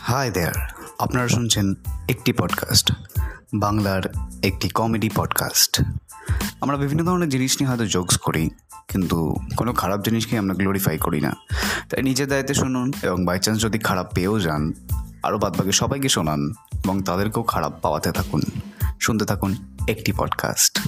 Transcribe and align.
Hi 0.00 0.30
there 0.30 0.52
আপনারা 0.98 1.28
শুনছেন 1.28 1.74
একটি 2.08 2.32
পডকাস্ট 2.32 2.92
বাংলার 3.54 4.02
একটি 4.42 4.68
কমেডি 4.68 5.10
পডকাস্ট 5.14 5.82
আমরা 6.60 6.76
বিভিন্ন 6.76 7.04
ধরনের 7.04 7.28
জিনিস 7.28 7.56
নিয়ে 7.60 7.70
হয়তো 7.70 7.86
জোকস 7.86 8.18
করি, 8.18 8.50
কিন্তু 8.88 9.36
কোনো 9.56 9.72
খারাপ 9.72 10.04
জিনিসকে 10.04 10.38
আমরা 10.38 10.54
গ্লোরিফাই 10.54 10.98
করি 10.98 11.20
না। 11.20 11.34
তাই 11.90 12.02
নিজের 12.02 12.28
দায়িত্বে 12.28 12.54
শুনুন 12.54 12.92
এবং 13.02 13.24
বাই 13.24 13.38
চান্স 13.38 13.62
যদি 13.62 13.78
খারাপ 13.78 14.14
পেয়েও 14.14 14.40
যান 14.40 14.72
আরও 15.22 15.38
বাদবাকি 15.38 15.72
সবাইকে 15.72 16.08
শোনান 16.08 16.50
এবং 16.84 17.02
তাদেরকেও 17.02 17.42
খারাপ 17.42 17.72
পাওয়াতে 17.82 18.12
থাকুন। 18.12 18.40
শুনতে 19.00 19.24
থাকুন 19.24 19.56
একটি 19.88 20.12
podcast 20.12 20.85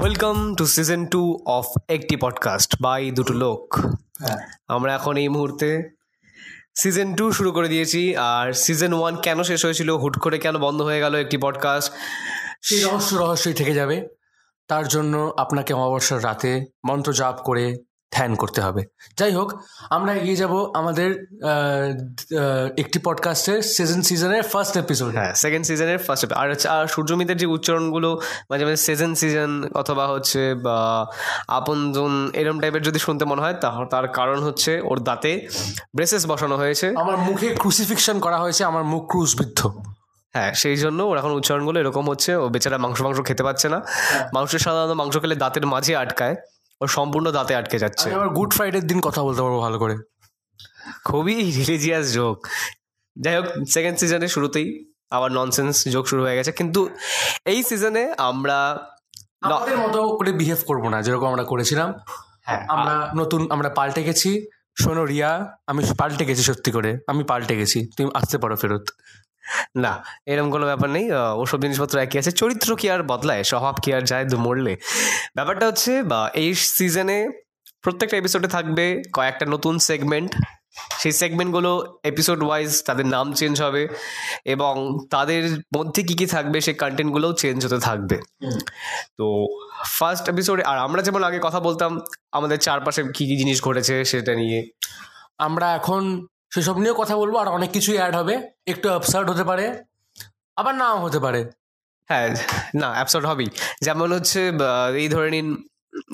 welcome 0.00 0.54
to 0.54 0.66
season 0.66 1.06
two 1.06 1.42
of 1.46 1.66
একটি 1.88 2.16
পডকাস্ট 2.16 2.76
বাই 2.80 3.10
দুটো 3.10 3.34
লোক। 3.34 3.78
আমরা 4.68 4.94
এখন 4.94 5.16
এই 5.16 5.28
মুহূর্তে 5.28 5.90
সিজন 6.78 7.14
টু 7.14 7.32
শুরু 7.32 7.52
করে 7.52 7.68
দিয়েছি 7.68 8.16
আর 8.16 8.52
সিজন 8.52 8.92
ওয়ান 8.92 9.16
কেন 9.16 9.42
শেষ 9.42 9.64
হয়েছিল 9.64 9.90
হুট 9.90 10.18
করে 10.18 10.38
কেন 10.38 10.58
বন্ধ 10.58 10.82
হয়ে 10.82 11.00
গেল 11.00 11.14
একটি 11.14 11.36
পডকাস্ট 11.36 11.92
সেই 12.62 12.82
রহস্য 12.82 13.16
রহস্যই 13.16 13.52
থেকে 13.52 13.74
যাবে। 13.74 14.08
তার 14.68 14.88
জন্য 14.88 15.34
আপনাকে 15.36 15.74
অমাবস্যার 15.74 16.24
রাতে 16.24 16.64
মন্ত্র 16.88 17.12
জাপ 17.12 17.40
করে 17.44 17.76
ধ্যান 18.12 18.34
করতে 18.34 18.60
হবে। 18.60 18.82
যাই 19.18 19.32
হোক 19.32 19.48
আমরা 19.90 20.12
এগিয়ে 20.14 20.36
যাব 20.36 20.70
আমাদের 20.74 21.10
একটি 22.76 22.98
পডকাস্টের 22.98 23.62
সিজন 23.62 24.02
সিজনের 24.02 24.42
ফার্স্ট 24.42 24.76
এপিসোড 24.76 25.14
হ্যাঁ 25.14 25.34
সেকেন্ড 25.34 25.66
সিজনের 25.66 25.98
ফার্স্ট 25.98 26.32
আর 26.32 26.48
আর 26.68 26.86
সূর্যমিতের 26.86 27.36
যে 27.36 27.46
উচ্চারণগুলো 27.46 28.20
মাঝে 28.50 28.64
মাঝে 28.64 28.76
সিজন 28.76 29.14
সিজন 29.14 29.68
অথবা 29.74 30.06
হচ্ছে 30.06 30.54
বা 30.54 31.06
আপনজন 31.48 32.30
এরম 32.32 32.60
টাইপের 32.60 32.82
যদি 32.82 32.98
শুনতে 32.98 33.24
মনে 33.24 33.42
হয় 33.42 33.54
তাহলে 33.54 33.86
তার 33.90 34.08
কারণ 34.08 34.38
হচ্ছে 34.42 34.80
ওর 34.84 34.98
দাঁতে 35.00 35.48
ব্রেসেস 35.94 36.26
বসানো 36.26 36.56
হয়েছে। 36.56 36.94
আমার 36.96 37.16
মুখে 37.16 37.48
ক্রুসিফিকশন 37.54 38.20
করা 38.20 38.38
হয়েছে 38.38 38.64
আমার 38.64 38.84
মুখ 38.84 39.02
ক্রুশবিদ্ধ। 39.10 39.60
হ্যাঁ 40.34 40.52
সেই 40.52 40.76
জন্য 40.76 41.02
ওর 41.02 41.18
এখন 41.18 41.30
উচ্চারণগুলো 41.30 41.80
এরকম 41.80 42.10
হচ্ছে 42.10 42.36
ও 42.36 42.48
বেচারা 42.48 42.78
মাংস 42.78 43.02
মাংস 43.02 43.20
খেতে 43.24 43.42
পারছে 43.42 43.68
না। 43.68 43.82
মাংসের 44.34 44.58
সাধারণত 44.58 44.94
মাংস 44.94 45.18
খেলে 45.18 45.34
দাঁতের 45.34 45.66
মাঝে 45.66 45.96
আটকায়। 45.96 46.36
ও 46.80 46.86
সম্পূর্ণ 46.86 47.30
দাঁতে 47.30 47.54
আটকে 47.54 47.78
যাচ্ছে। 47.78 48.06
আমি 48.08 48.14
আবার 48.14 48.28
গুড 48.28 48.54
ফ্রাইডের 48.54 48.86
দিন 48.86 49.00
কথা 49.00 49.22
বলতে 49.22 49.42
পারব 49.42 49.58
ভালো 49.58 49.78
করে। 49.78 49.96
খুবই 51.04 51.34
রিলিজিয়াস 51.34 52.12
জোক। 52.12 52.46
যাই 53.16 53.36
হোক 53.36 53.46
সেকেন্ড 53.68 53.98
সিজনের 53.98 54.28
শুরুতেই 54.28 54.92
আবার 55.10 55.32
ননসেন্স 55.32 55.88
জোক 55.88 56.08
শুরু 56.08 56.22
হয়ে 56.22 56.36
গেছে। 56.36 56.52
কিন্তু 56.52 56.88
এই 57.44 57.62
সিজনে 57.62 58.14
আমরা 58.18 58.88
আমাদের 59.40 59.78
মতো 59.78 60.16
করে 60.16 60.32
বিহেভ 60.32 60.58
করব 60.66 60.88
না 60.88 61.02
যেরকম 61.02 61.26
আমরা 61.26 61.44
করেছিলাম। 61.44 61.92
হ্যাঁ 62.46 62.66
আমরা 62.68 63.12
নতুন 63.14 63.50
আমরা 63.50 63.68
পাল্টে 63.68 64.02
গেছি। 64.02 64.46
শোনো 64.82 65.04
রিয়া 65.04 65.56
আমি 65.66 65.82
পাল্টে 65.98 66.24
গেছি 66.24 66.42
সত্যি 66.42 66.70
করে। 66.70 66.98
আমি 67.06 67.24
পাল্টে 67.24 67.56
গেছি। 67.56 67.78
তুমি 67.96 68.10
আসতে 68.14 68.38
পারো 68.38 68.56
ফেরত। 68.56 68.90
না, 69.84 69.92
এরকম 70.30 70.48
কোনো 70.54 70.64
ব্যাপার 70.70 70.88
নেই। 70.96 71.06
ওসব 71.42 71.58
জিনিসপত্র 71.64 71.94
একই 72.04 72.16
আছে। 72.20 72.32
চরিত্র 72.40 72.68
কি 72.80 72.86
আর 72.94 73.00
বদলায়? 73.12 73.42
স্বভাব 73.50 73.74
কি 73.82 73.90
আর 73.96 74.02
যায়? 74.10 74.24
মরলে 74.46 74.74
ব্যাপারটা 75.36 75.64
হচ্ছে, 75.70 75.92
বা, 76.10 76.20
এই 76.42 76.50
সিজনে 76.76 77.18
প্রত্যেকটা 77.82 78.16
এপিসোডে 78.16 78.48
থাকবে 78.56 78.84
কয়েকটা 79.16 79.44
নতুন 79.54 79.74
সেগমেন্ট 79.90 80.32
সেই 81.00 81.12
সেগমেন্টগুলো 81.12 81.70
এপিসোড 82.04 82.40
ওয়াইজ 82.42 82.70
তাদের 82.86 83.06
নাম 83.14 83.26
চেঞ্জ 83.38 83.56
হবে 83.62 83.82
এবং 84.54 84.74
তাদের 85.10 85.42
মধ্যে 85.76 86.00
কি 86.08 86.14
কি 86.20 86.26
থাকবে, 86.34 86.58
সেই 86.66 86.76
কন্টেন্টগুলোও 86.82 87.32
চেঞ্জ 87.42 87.58
হতে 87.66 87.78
থাকবে। 87.88 88.16
তো 89.18 89.26
ফার্স্ট 89.98 90.24
এপিসোডে 90.32 90.62
আর 90.70 90.78
আমরা 90.86 91.00
যেমন 91.06 91.22
আগে 91.28 91.38
কথা 91.42 91.60
বলতাম, 91.60 91.90
আমাদের 92.32 92.58
চারপাশে 92.66 93.00
কি 93.16 93.24
কি 93.28 93.34
জিনিস 93.36 93.58
ঘটেছে 93.62 93.94
সেটা 94.10 94.32
নিয়ে। 94.34 94.60
আমরা 95.46 95.66
এখন 95.78 96.02
সেসব 96.54 96.76
নিয়েও 96.78 96.94
কথা 96.94 97.16
বলব 97.16 97.36
আর 97.36 97.48
অনেক 97.48 97.70
কিছুই 97.70 97.96
অ্যাড 97.96 98.14
হবে। 98.16 98.34
একটু 98.66 98.86
আপসার্ড 98.92 99.30
হতে 99.30 99.44
পারে 99.44 99.84
আবার 100.56 100.74
নাও 100.74 100.98
হতে 100.98 101.18
পারে। 101.18 101.50
হ্যাঁ 102.08 102.36
না 102.74 102.90
অ্যাপসড 102.90 103.24
হবেই। 103.26 103.48
যেমন 103.80 104.12
হচ্ছে 104.12 104.52
এই 104.96 105.08
ধরে 105.08 105.30
নিন 105.30 105.56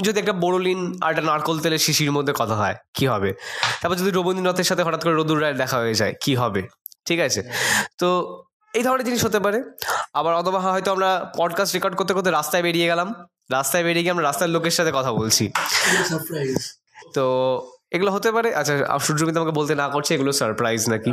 যদি 0.03 0.21
একটা 0.21 0.33
বোরোলিন 0.33 0.99
আর 1.03 1.11
একটা 1.11 1.23
নারকল 1.23 1.61
তেলের 1.61 1.79
শিশির 1.79 2.13
মধ্যে 2.13 2.33
কথা 2.39 2.55
হয় 2.55 2.77
কি 2.95 3.07
হবে? 3.07 3.35
তারপর 3.81 3.97
যদি 3.97 4.11
রবীন্দ্রনাথের 4.11 4.65
সাথে 4.65 4.83
হঠাৎ 4.83 5.05
করে 5.05 5.15
রদুর 5.15 5.41
রায়ের 5.41 5.57
দেখা 5.57 5.77
হয়ে 5.79 5.95
যায় 5.95 6.15
কি 6.21 6.35
হবে? 6.35 6.63
ঠিক 7.05 7.21
আছে? 7.21 7.43
তো 7.99 8.09
এই 8.75 8.83
ধরনের 8.83 9.05
জিনিস 9.05 9.25
হতে 9.25 9.41
পারে। 9.41 9.63
আবার 10.15 10.35
অথবা 10.35 10.59
হয়তো 10.61 10.91
আমরা 10.93 11.33
পডকাস্ট 11.37 11.75
রেকর্ড 11.75 11.95
করতে 11.97 12.15
করতে 12.15 12.31
রাস্তায় 12.31 12.63
বেরিয়ে 12.63 12.87
গেলাম। 12.87 13.09
রাস্তায় 13.53 13.85
বেরিয়ে 13.85 14.03
গিয়ে 14.03 14.11
আমরা 14.11 14.25
রাস্তার 14.25 14.51
লোকের 14.51 14.71
সাথে 14.71 14.93
কথা 14.95 15.13
বলছি। 15.13 15.45
তো 17.15 17.25
এগুলো 17.95 18.11
হতে 18.17 18.29
পারে? 18.37 18.49
আচ্ছা 18.61 18.75
সূর্য 19.07 19.21
কিন্তু 19.27 19.41
আমাকে 19.43 19.55
বলতে 19.59 19.73
না 19.83 19.87
করছে 19.95 20.11
এগুলো 20.17 20.31
সারপ্রাইজ 20.41 20.83
নাকি? 20.93 21.11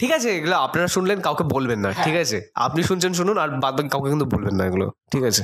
ঠিক 0.00 0.10
আছে 0.16 0.28
এগুলো 0.38 0.56
আপনারা 0.66 0.88
শুনলেন 0.96 1.18
কাউকে 1.26 1.44
বলবেন 1.54 1.78
না 1.84 1.90
ঠিক 2.04 2.16
আছে? 2.22 2.38
আপনি 2.66 2.80
শুনছেন 2.88 3.12
শুনুন 3.18 3.36
আর 3.42 3.48
বাদ 3.64 3.74
বাকি 3.76 3.90
কাউকে 3.94 4.08
কিন্তু 4.12 4.26
বলবেন 4.34 4.54
না 4.58 4.62
এগুলো 4.68 4.86
ঠিক 5.12 5.22
আছে? 5.30 5.42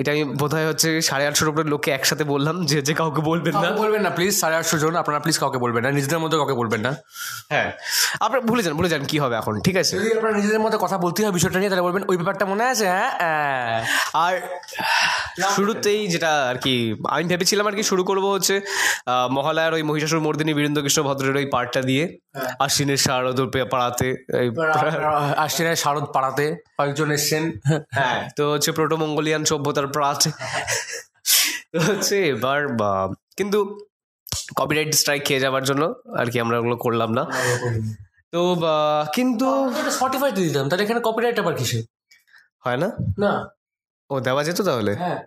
এটা 0.00 0.10
আমি 0.14 0.22
বোধহয় 0.40 0.66
হচ্ছে 0.70 0.88
সাড়ে 1.08 1.24
আটশোর 1.28 1.48
উপরে 1.52 1.64
লোককে 1.72 1.90
একসাথে 1.98 2.24
বললাম 2.32 2.56
যে 2.70 2.76
যে 2.88 2.94
কাউকে 3.00 3.20
বলবেন 3.30 3.54
না। 3.62 3.68
বলবেন 3.82 4.00
না 4.06 4.10
প্লিজ 4.16 4.32
সাড়ে 4.42 4.56
আটশো 4.60 4.76
জন 4.82 4.92
আপনারা 5.02 5.18
প্লিজ 5.24 5.36
কাউকে 5.42 5.58
বলবেন 5.64 5.82
না 5.84 5.90
নিজেদের 5.98 6.20
মধ্যে 6.22 6.36
কাউকে 6.40 6.56
বলবেন 6.60 6.80
না। 6.86 6.92
হ্যাঁ 7.52 7.68
আপনারা 8.24 8.42
ভুলে 8.48 8.62
যান 8.64 8.74
ভুলে 8.78 8.88
যান 8.92 9.02
কি 9.10 9.16
হবে 9.22 9.34
এখন 9.40 9.54
ঠিক 9.66 9.76
আছে? 9.82 9.94
যদি 10.00 10.10
আপনারা 10.18 10.34
নিজেদের 10.38 10.60
মধ্যে 10.64 10.78
কথা 10.84 10.96
বলতে 11.04 11.18
হয় 11.24 11.34
বিষয়টা 11.38 11.58
নিয়ে 11.60 11.70
তাহলে 11.72 11.84
বলবেন 11.88 12.02
ওই 12.10 12.16
ব্যাপারটা 12.20 12.44
মনে 12.52 12.64
আছে? 12.72 12.86
হ্যাঁ 12.94 13.10
হ্যাঁ। 13.22 13.80
আর 14.24 14.34
শুরুতেই 15.56 16.00
যেটা 16.12 16.30
আর 16.50 16.56
কি 16.64 16.74
আমি 17.14 17.24
ভেবেছিলাম 17.32 17.64
আর 17.70 17.74
কি 17.78 17.82
শুরু 17.90 18.02
করব 18.10 18.24
হচ্ছে 18.36 18.54
মহালয়ার 19.36 19.72
ওই 19.76 19.82
মহিষাসুর 19.88 20.20
মর্দিনী 20.26 20.52
বীরেন্দ্র 20.58 20.80
কৃষ্ণ 20.84 21.00
ভদ্রের 21.08 21.36
ওই 21.40 21.46
পার্টটা 21.54 21.80
দিয়ে 21.90 22.04
আশ্বিনের 22.66 23.00
শারদ 23.06 23.38
পাড়াতে 23.72 24.08
আশ্বিনের 25.44 25.78
শারদ 25.82 26.06
পাড়াতে 26.14 26.44
কয়েকজন 26.78 27.08
এসছেন। 27.16 27.42
হ্যাঁ 27.98 28.18
তো 28.36 28.42
হচ্ছে 28.52 28.70
প্রোটো 28.76 28.96
মঙ্গোলিয়ান 29.02 29.42
সভ্যতার 29.50 29.86
প্রাচ। 29.96 30.20
তো 31.72 31.78
হচ্ছে 31.88 32.16
এবার 32.34 32.60
বা 32.80 32.90
কিন্তু 33.38 33.58
কপিরাইট 34.58 34.90
স্ট্রাইক 35.00 35.22
খেয়ে 35.28 35.42
যাওয়ার 35.44 35.64
জন্য 35.70 35.82
আর 36.20 36.26
কি 36.32 36.36
আমরা 36.44 36.56
ওগুলো 36.60 36.76
করলাম 36.84 37.10
না। 37.18 37.22
তো 38.32 38.40
কিন্তু 39.16 39.46
স্পটিফাইতে 39.96 40.40
দিতাম 40.46 40.64
তাহলে 40.68 40.82
এখানে 40.86 41.00
কপিরাইট 41.08 41.36
আবার 41.42 41.54
কিসে 41.60 41.78
হয় 42.64 42.78
না? 42.82 42.88
না। 43.24 43.32
ও 44.10 44.14
দেওয়া 44.26 44.42
যেত 44.46 44.58
তাহলে? 44.68 44.92
হ্যাঁ। 45.02 45.18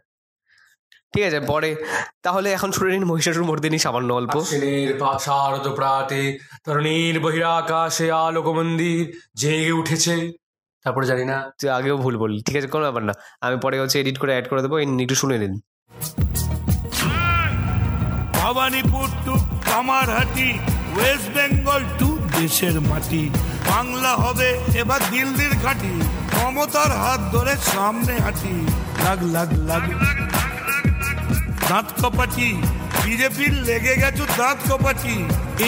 ঠিক 1.14 1.24
আছে 1.24 1.40
পরে। 1.40 1.76
তাহলে 2.24 2.52
এখন 2.52 2.72
শুনে 2.72 2.92
নিন 2.92 3.06
মহিষাসুর 3.06 3.44
মর্দিনী 3.44 3.78
সামান্য 3.78 4.14
অল্প। 4.14 4.36
প্রাতে 5.76 6.38
তরুণীর 6.66 7.20
বহিরাকাশে 7.20 8.12
আলোক 8.12 8.48
মন্দির 8.48 9.20
জেগে 9.36 9.72
উঠেছে। 9.72 10.32
তারপরে 10.84 11.08
জানি 11.08 11.26
না। 11.26 11.52
তুই 11.62 11.70
আগেও 11.70 11.98
ভুল 11.98 12.18
বললি। 12.18 12.44
ঠিক 12.44 12.58
আছে 12.58 12.68
কোনো 12.68 12.84
ব্যাপার 12.84 13.04
না। 13.04 13.14
আমি 13.42 13.58
পরে 13.60 13.80
হচ্ছে 13.80 14.00
এডিট 14.00 14.18
করে 14.18 14.32
অ্যাড 14.32 14.48
করে 14.48 14.62
দেবো। 14.62 14.80
একটু 14.80 15.16
শুনে 15.16 15.38
নিন। 15.38 15.60
Bhabanipur 18.34 19.08
to 19.26 19.36
Kamarhati 19.72 20.60
West 20.96 21.30
Bengal 21.34 21.84
to 22.00 22.20
দেশের 22.42 22.82
মাটি। 22.82 23.30
বাংলা 23.70 24.16
হবে 24.16 24.60
এবার 24.76 25.00
দিল্লির 25.12 25.54
ঘাটি। 25.64 26.02
ক্ষমতার 26.28 26.92
হাত 26.92 27.22
ধরে 27.36 27.56
সামনে 27.58 28.14
হাঁটি। 28.18 28.68
লাগ 29.04 29.24
লাগ 29.24 29.54
লাগ। 29.54 30.29
দাঁত 31.72 31.90
কপাটি। 32.02 32.48
বিজেপির 33.06 33.54
লেগে 33.68 33.96
গেছো 34.02 34.24
দাঁত 34.40 34.60
কপাটি। 34.70 35.16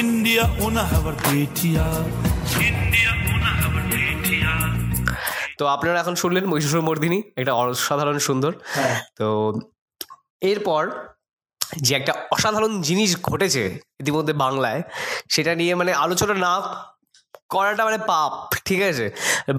ইন্ডিয়া 0.02 0.44
ওনা 0.66 0.84
হ্যাভার 0.92 1.16
পেটিয়া 1.26 1.86
ইন্ডিয়া 2.70 3.12
ওনা 3.32 3.52
হ্যাভার 3.60 3.84
পেটিয়া 3.92 4.52
তো 5.60 5.64
আপনারা 5.76 5.98
এখন 6.04 6.16
শুনলেন 6.22 6.44
মহিষাসুর 6.52 6.84
মর্দিনী 6.88 7.20
এটা 7.42 7.52
অসাধারণ 7.62 8.18
সুন্দর। 8.28 8.52
তো 9.20 9.28
এরপর 10.52 10.84
যে 11.86 11.92
একটা 12.00 12.14
অসাধারণ 12.36 12.74
জিনিস 12.88 13.12
ঘটেছে 13.30 13.64
ইতিমধ্যে 14.02 14.34
বাংলায় 14.44 14.82
সেটা 15.34 15.52
নিয়ে 15.60 15.74
মানে 15.80 15.92
আলোচনা 16.04 16.34
না 16.46 16.54
করাটা 17.54 17.84
মানে 17.88 18.00
পাপ 18.12 18.32
ঠিক 18.68 18.80
আছে? 18.90 19.06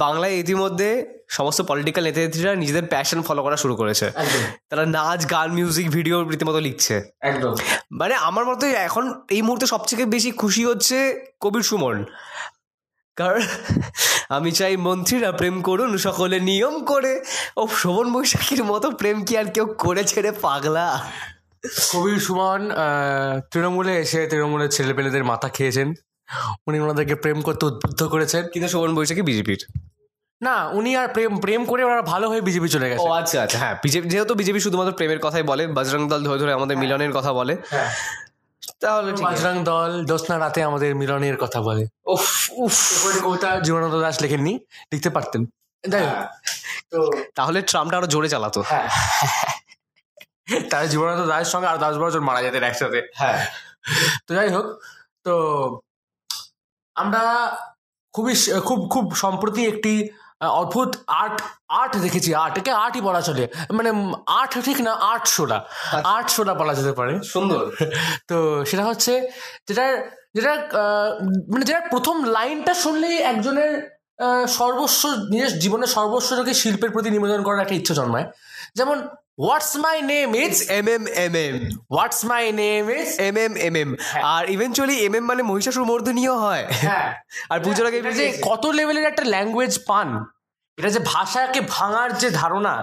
বাংলায় 0.05 0.35
ইতিমধ্যে 0.43 0.91
সমস্ত 1.37 1.61
পলিটিক্যাল 1.63 2.05
নেতা 2.05 2.21
নেত্রীরা 2.21 2.53
নিজেদের 2.55 2.85
প্যাশন 2.87 3.21
ফলো 3.23 3.43
করা 3.43 3.57
শুরু 3.57 3.75
করেছে। 3.77 4.07
তারা 4.71 4.85
নাচ 4.87 5.31
গান 5.31 5.49
মিউজিক 5.53 5.87
ভিডিও 5.91 6.17
রীতিমতো 6.29 6.61
লিখছে। 6.61 6.97
একদম। 7.21 7.55
মানে 7.93 8.15
আমার 8.29 8.45
মতে 8.45 8.67
এখন 8.89 9.05
এই 9.31 9.43
মুহূর্তে 9.43 9.67
সবথেকে 9.67 10.05
বেশি 10.07 10.31
খুশি 10.31 10.63
হচ্ছে 10.65 10.97
কবির 11.41 11.63
সুমন। 11.63 11.97
কারণ 13.17 13.43
আমি 14.29 14.51
চাই 14.53 14.77
মন্ত্রীরা 14.77 15.31
প্রেম 15.33 15.57
করুন 15.63 15.91
সকলে 15.97 16.37
নিয়ম 16.41 16.75
করে। 16.85 17.13
ও 17.57 17.63
শোভন 17.69 18.07
বৈশাখীর 18.13 18.65
মতো 18.65 18.87
প্রেম 18.91 19.19
কি 19.25 19.33
আর 19.37 19.45
কেউ 19.45 19.67
করে 19.79 20.03
ছেড়ে 20.05 20.31
পাগলা? 20.45 20.87
কবির 21.93 22.19
সুমন 22.19 22.61
তৃণমূলে 23.51 23.93
এসে 24.01 24.21
তৃণমূলের 24.27 24.71
ছেলেপেলেদের 24.71 25.25
মাথা 25.25 25.49
খেয়েছেন। 25.49 25.89
উনি 26.67 26.77
ওনাদেরকে 26.81 27.15
প্রেম 27.15 27.39
করতে 27.41 27.63
উদ্বুদ্ধ 27.67 28.01
করেছেন। 28.05 28.43
কিন্তু 28.53 28.69
শোভন 28.69 28.95
বৈশাখী 28.95 29.23
বিজেপির। 29.23 29.63
না 30.43 30.55
উনি 30.79 30.91
আর 30.97 31.09
প্রেম 31.15 31.33
প্রেম 31.45 31.61
করে 31.71 31.83
ওরা 31.85 32.03
ভালো 32.13 32.27
হয়ে 32.31 32.43
বিজেপি 32.49 32.69
চলে 32.75 32.87
গেছে। 32.91 33.07
ও 33.07 33.11
আচ্ছা 33.21 33.39
আচ্ছা 33.45 33.59
হ্যাঁ 33.59 33.75
বিজেপি 33.85 34.07
যেহেতু 34.09 34.33
বিজেপি 34.35 34.61
শুধুমাত্র 34.61 34.93
প্রেমের 34.99 35.21
কথাই 35.21 35.43
বলে 35.43 35.65
বজরং 35.77 36.03
দল 36.09 36.21
ধরে 36.29 36.39
ধরে 36.39 36.53
আমাদের 36.59 36.77
মিলনের 36.77 37.13
কথা 37.13 37.31
বলে 37.33 37.55
তাহলে 38.83 39.11
ঠিক 39.13 39.25
আছে। 39.25 39.25
বাজরাং 39.29 39.57
দল 39.65 39.91
দোসনা 40.05 40.37
রাতে 40.39 40.61
আমাদের 40.63 40.91
মিলনের 40.95 41.37
কথা 41.37 41.59
বলে। 41.63 41.85
উফ 42.15 42.27
উফ। 42.65 42.77
কবিতা 43.25 43.49
জীবনানন্দ 43.67 43.97
দাস 44.01 44.17
লেখেননি 44.25 44.53
লিখতে 44.93 45.11
পারতেন। 45.11 45.43
যাই 45.85 46.05
তো 46.93 46.99
তাহলে 47.35 47.59
ট্রামটা 47.63 47.95
আরও 47.97 48.07
জোরে 48.07 48.29
চালাতো। 48.29 48.61
হ্যাঁ। 48.63 48.89
তার 50.71 50.85
জীবনানন্দ 50.89 51.25
দাসের 51.27 51.51
সঙ্গে 51.55 51.69
আর 51.69 51.79
দশ 51.85 51.95
বছর 52.03 52.21
মারা 52.21 52.41
যেতেন 52.43 52.63
একসাথে। 52.63 53.01
হ্যাঁ। 53.21 53.39
তো 54.27 54.31
যাই 54.35 54.49
হোক 54.51 54.67
তো 55.27 55.35
আমরা 56.97 57.23
খুবই 58.15 58.35
খুব 58.69 58.81
খুব 58.89 59.05
সম্প্রতি 59.15 59.63
একটি 59.67 59.93
অদ্ভুত 60.49 60.97
আর্ট 61.07 61.43
আর্ট 61.69 61.97
দেখেছি 61.97 62.35
আর্ট 62.35 62.59
একে 62.59 62.71
আর্টই 62.71 63.01
বলা 63.01 63.21
চলে। 63.21 63.49
মানে 63.73 63.91
আর্ট 64.27 64.59
ঠিক 64.65 64.81
না 64.81 64.93
আর্ট 64.93 65.27
শোটা 65.27 65.65
আর্ট 66.05 66.31
শোটা 66.31 66.55
বলা 66.55 66.75
যেতে 66.75 66.93
পারে। 66.93 67.23
সুন্দর। 67.23 67.71
তো 68.29 68.65
সেটা 68.65 68.85
হচ্ছে 68.85 69.29
যেটা 69.69 70.03
যেটা 70.35 70.57
মানে 71.53 71.65
যেটা 71.65 71.81
প্রথম 71.81 72.25
লাইনটা 72.25 72.75
শুনলেই 72.75 73.17
একজনের 73.19 73.93
সর্বস্ব 74.49 75.09
নিজের 75.09 75.59
জীবনের 75.59 75.89
সর্বস্বটাকে 75.89 76.55
শিল্পের 76.55 76.91
প্রতি 76.91 77.11
নিবেদন 77.11 77.43
করার 77.43 77.61
একটা 77.61 77.75
ইচ্ছা 77.75 77.95
জন্মায়। 77.95 78.31
যেমন 78.77 79.09
what's 79.43 79.73
my 79.85 79.97
name 80.13 80.29
is 80.45 80.55
M 80.79 80.87
M 80.97 81.03
M 81.25 81.35
M 81.47 81.55
what's 81.95 82.21
my 82.31 82.43
name 82.53 82.85
is 82.91 83.09
M 83.29 83.37
M 83.37 83.53
M 83.67 83.75
M 83.83 83.91
R 84.35 84.43
eventually 84.51 84.97
M 85.07 85.15
M 85.15 85.25
মানে 85.25 85.43
মহিষাসুর 85.43 85.85
মর্দনীয় 85.85 86.35
হয়। 86.45 86.65
হ্যাঁ। 86.85 87.07
আর 87.51 87.59
পুজোর 87.61 87.87
আগে 87.87 87.99
যে 88.21 88.27
কত 88.43 88.65
লেভেলের 88.79 89.07
একটা 89.07 89.25
ল্যাঙ্গুয়েজ 89.25 89.75
পান 89.89 90.09
এটা 90.79 90.89
যে 90.89 91.01
ভাষাকে 91.05 91.61
ভাঙার 91.77 92.11
যে 92.19 92.29
ধারণা 92.31 92.75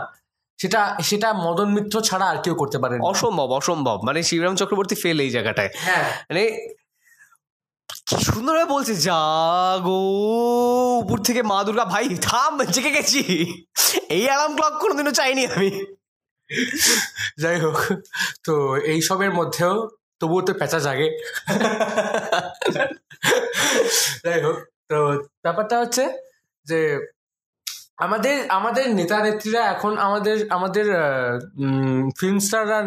সেটা 0.60 0.82
সেটা 1.04 1.34
মদন 1.46 1.70
মিত্র 1.76 1.96
ছাড়া 2.02 2.26
আর 2.30 2.38
কেউ 2.38 2.56
করতে 2.56 2.78
পারে 2.78 2.94
অসম্ভব 3.12 3.50
অসম্ভব। 3.52 3.98
মানে 4.04 4.20
শিবরাম 4.24 4.56
চক্রবর্তী 4.56 4.96
ফেল 4.96 5.18
এই 5.20 5.30
জায়গাটায়। 5.30 5.70
হ্যাঁ। 5.78 6.04
মানে 6.30 6.44
কি 8.08 8.16
সুন্দরভাবে 8.26 8.68
বলছে 8.76 8.94
জাগো 9.08 10.00
উপর 11.04 11.18
থেকে 11.18 11.42
মা 11.44 11.64
দুর্গা 11.64 11.86
ভাই 11.86 12.06
থাম 12.22 12.54
জেগে 12.76 12.92
গেছি। 12.92 13.22
এই 14.16 14.24
অ্যালার্ম 14.28 14.54
ক্লক 14.56 14.74
কোনোদিনও 14.82 15.12
চাইনি 15.12 15.44
আমি। 15.46 15.72
যাই 17.42 17.58
হোক 17.64 17.78
তো 18.46 18.54
এই 18.92 19.00
সবের 19.08 19.32
মধ্যেও 19.40 19.76
তবুও 20.20 20.42
তো 20.48 20.52
পেঁচা 20.60 20.80
জাগে। 20.86 21.08
যাই 24.24 24.40
হোক 24.46 24.58
তো 24.90 24.98
ব্যাপারটা 25.44 25.76
হচ্ছে 25.82 26.04
যে 26.70 26.80
আমাদের 28.06 28.36
আমাদের 28.58 28.86
নেতা 29.00 29.18
নেত্রীরা 29.26 29.62
এখন 29.74 29.94
আমাদের 30.08 30.38
আমাদের 30.58 30.86
ফিল্ম 32.20 32.38
স্টাররা 32.46 32.80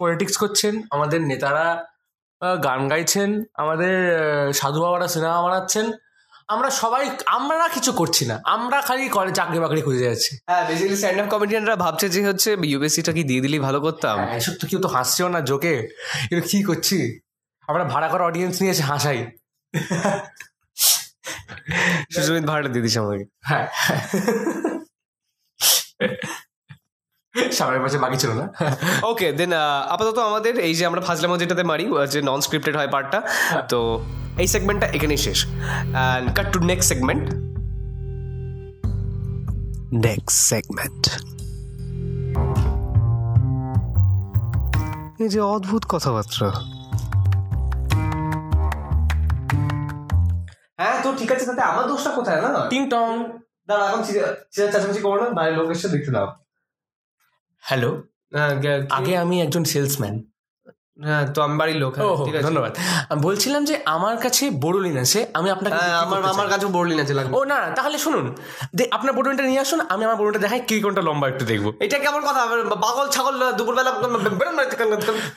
পলিটিক্স 0.00 0.34
করছেন, 0.42 0.74
আমাদের 0.94 1.20
নেতারা 1.30 1.66
গান 2.66 2.80
গাইছেন, 2.92 3.30
আমাদের 3.62 3.94
সাধু 4.60 4.78
বাবারা 4.84 5.06
সিনেমা 5.14 5.38
বানাচ্ছেন। 5.46 5.86
আমরা 6.48 6.68
সবাই 6.82 7.04
আমরা 7.38 7.66
কিছু 7.76 7.90
করছি 8.00 8.24
না। 8.30 8.36
আমরা 8.54 8.78
খালি 8.88 9.04
করে 9.16 9.30
চাকরি 9.38 9.58
বাকরি 9.64 9.80
খুঁজে 9.86 10.04
যাচ্ছি। 10.08 10.32
হ্যাঁ 10.48 10.62
বেসিক্যালি 10.68 10.96
স্ট্যান্ড 11.00 11.18
আপ 11.22 11.28
কমেডিয়ানরা 11.34 11.74
ভাবছে 11.84 12.06
যে 12.14 12.20
হচ্ছে 12.28 12.50
ইউবিএসসিটা 12.72 13.12
কি 13.16 13.22
দিয়ে 13.30 13.40
দিলেই 13.44 13.62
ভালো 13.68 13.78
করতাম। 13.86 14.16
হ্যাঁ, 14.20 14.36
এসব 14.40 14.54
তো 14.60 14.64
কেউ 14.70 14.80
তো 14.84 14.88
হাসছেও 14.94 15.28
না 15.34 15.40
জোকে। 15.48 15.74
এগুলো 16.30 16.42
কি 16.50 16.58
করছি? 16.68 16.98
আমরা 17.68 17.84
ভাড়া 17.92 18.08
করা 18.12 18.24
অডিয়েন্স 18.30 18.54
নিয়ে 18.60 18.72
এসে 18.74 18.84
হাসাই। 18.90 19.18
সুজমিত 22.14 22.44
ভাড়াটা 22.50 22.68
দিয়ে 22.72 22.84
দিস 22.86 22.94
আমাকে। 23.02 23.24
হ্যাঁ। 23.48 23.66
সামনের 27.58 27.80
পাশে 27.84 27.98
বাকি 28.04 28.16
ছিল 28.22 28.30
না। 28.40 28.44
ওকে 29.10 29.28
দেন 29.38 29.52
আপাতত 29.94 30.18
আমাদের 30.30 30.54
এই 30.68 30.74
যে 30.78 30.84
আমরা 30.90 31.00
ফাজলামো 31.06 31.36
যেটাতে 31.42 31.64
মারি 31.70 31.84
যে 32.12 32.18
নন 32.28 32.40
স্ক্রিপ্টেড 32.46 32.74
হয়। 32.78 32.90
পার্টটা 32.94 33.18
তো 33.72 33.80
এই 34.42 34.48
সেগমেন্টটা 34.54 34.86
এখানেই 34.96 35.20
শেষ। 35.26 35.38
And 35.46 36.26
cut 36.36 36.46
to 36.54 36.58
next 36.70 36.86
segment 36.92 37.24
next 40.06 40.38
segment 40.52 41.02
এই 45.24 45.28
যে 45.34 45.40
অদ্ভুত 45.54 45.82
কথাবার্তা। 45.92 46.48
হ্যাঁ 50.80 50.96
তো 51.04 51.08
ঠিক 51.20 51.30
আছে 51.34 51.44
তাতে 51.48 51.62
আমার 51.70 51.84
দোষটা 51.90 52.10
কোথায় 52.18 52.40
না? 52.44 52.50
টিং 52.72 52.82
টং 52.94 53.10
দাঁড়া 53.68 53.84
এখন 53.88 54.00
চিৎকার 54.06 54.32
চাচামেচি 54.72 55.00
করো 55.06 55.16
না 55.22 55.28
বাইরের 55.38 55.56
লোক 55.58 55.68
এসে 55.74 55.88
দেখতে 55.94 56.10
দাও। 56.16 56.28
হ্যালো 57.64 57.90
হ্যাঁ 58.34 58.52
আগে 58.98 59.12
আমি 59.24 59.36
একজন 59.44 59.64
সেলসম্যান 59.72 60.14
হ্যাঁ 60.96 61.24
তো 61.34 61.38
আমি 61.42 61.54
বাড়ির 61.60 61.78
লোক 61.82 61.92
হ্যাঁ, 61.94 62.16
ঠিক 62.26 62.34
আছে। 62.36 62.44
ধন্যবাদ। 62.48 62.72
আমি 63.10 63.20
বলছিলাম 63.20 63.62
যে 63.64 63.74
আমার 63.96 64.16
কাছে 64.24 64.44
বোরোলিন 64.62 64.96
আছে 65.04 65.20
আমি 65.38 65.48
আপনাকে 65.50 65.76
হ্যাঁ, 65.76 65.94
আমার 66.04 66.18
আমার 66.24 66.46
চাই। 66.46 66.52
কাছেও 66.54 66.70
বললি 66.78 66.94
না 66.98 67.04
যে 67.04 67.14
লাগবে। 67.18 67.32
ও 67.36 67.44
না 67.44 67.56
না, 67.62 67.68
তাহলে 67.78 67.96
শুনুন। 67.98 68.26
আপনার 68.96 69.12
বোরোলিনটা 69.16 69.44
নিয়ে 69.50 69.62
আসুন 69.64 69.80
আমি 69.92 70.02
আমার 70.06 70.16
বোরোলিনটা 70.18 70.42
দেখাই 70.44 70.60
কি 70.68 70.76
কোনটা 70.84 71.02
লম্বা 71.08 71.26
একটু 71.32 71.44
দেখব। 71.52 71.66
এটা 71.84 71.96
কেমন 72.04 72.22
কথা? 72.28 72.40
পাগল 72.84 73.06
ছাগল 73.08 73.34
দুপুরবেলা 73.58 73.90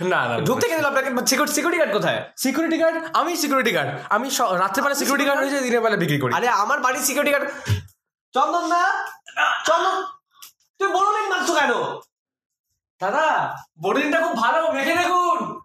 না 0.04 0.14
না 0.14 0.20
না 0.30 0.36
ঢুকতে 0.48 0.66
গেলে 0.70 0.88
আপনাকে 0.92 1.10
সিকিউরিটি 1.54 1.78
গার্ড 1.82 1.94
কোথায়? 1.98 2.20
সিকিউরিটি 2.38 2.78
গার্ড 2.82 2.96
আমি 3.20 3.32
সিকিউরিটি 3.42 3.72
গার্ড 3.78 3.90
আমি 4.16 4.28
রাত্রেবেলা 4.64 4.96
সিকিউরিটি 5.02 5.26
গার্ড 5.30 5.40
হয়েছে 5.42 5.58
দিনের 5.66 5.82
বেলা 5.86 5.98
বিক্রি 6.04 6.18
করি। 6.24 6.32
আরে 6.38 6.48
আমার 6.64 6.80
বাড়ির 6.86 7.04
সিকিউরিটি 7.08 7.32
গার্ড 7.36 7.46
চন্দন 8.34 8.66
দা 8.74 8.82
চন্দন 9.68 9.96
তুই 10.80 10.90
বলো 10.98 11.10
নি 11.16 11.22
মারছো 11.34 11.54
কেন? 11.60 11.72
দাদা 13.02 13.28
বোরোলিনটা 13.82 14.20
খুব 14.22 14.36
ভালো 14.38 14.72
মেখে 14.72 14.96
দেখুন। 14.96 15.60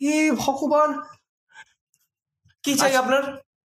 এ 0.00 0.32
ভগবান। 0.32 1.02
কি 2.62 2.74
চাই 2.74 2.96
আপনার? 2.96 3.22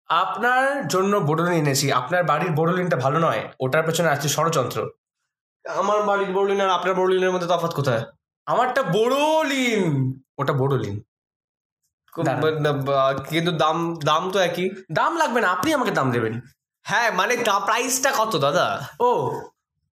আপনার 0.07 0.87
জন্য 0.87 1.17
বোরোলিন 1.17 1.53
এনেছি। 1.53 1.91
আপনার 1.91 2.23
বাড়ির 2.23 2.51
বোরোলিনটা 2.51 2.97
ভালো 2.97 3.19
নয় 3.19 3.49
ওটার 3.59 3.83
পেছনে 3.83 4.09
আছে 4.09 4.29
ষড়যন্ত্র। 4.29 4.89
আমার 5.69 6.03
বাড়ির 6.03 6.31
বড়লিন 6.33 6.61
আর 6.61 6.69
আপনার 6.69 6.95
বড়লিনের 6.95 7.31
মধ্যে 7.31 7.47
তফাৎ 7.47 7.73
কোথায়? 7.73 8.03
আমারটা 8.45 8.83
বোরোলিন 8.83 10.21
ওটা 10.37 10.53
দাঁড়ান। 12.23 13.17
কিন্তু 13.29 13.51
দাম 13.51 13.95
দাম 13.95 14.31
তো 14.31 14.39
একই। 14.39 14.69
দাম 14.91 15.17
লাগবে 15.17 15.41
না 15.41 15.47
আপনি 15.51 15.73
আমাকে 15.73 15.91
দাম 15.91 16.11
দেবেন। 16.11 16.41
হ্যাঁ 16.83 17.11
মানে 17.11 17.33
প্রাইসটা 17.65 18.11
কত 18.17 18.35
দাদা? 18.35 18.87
ও 18.99 19.09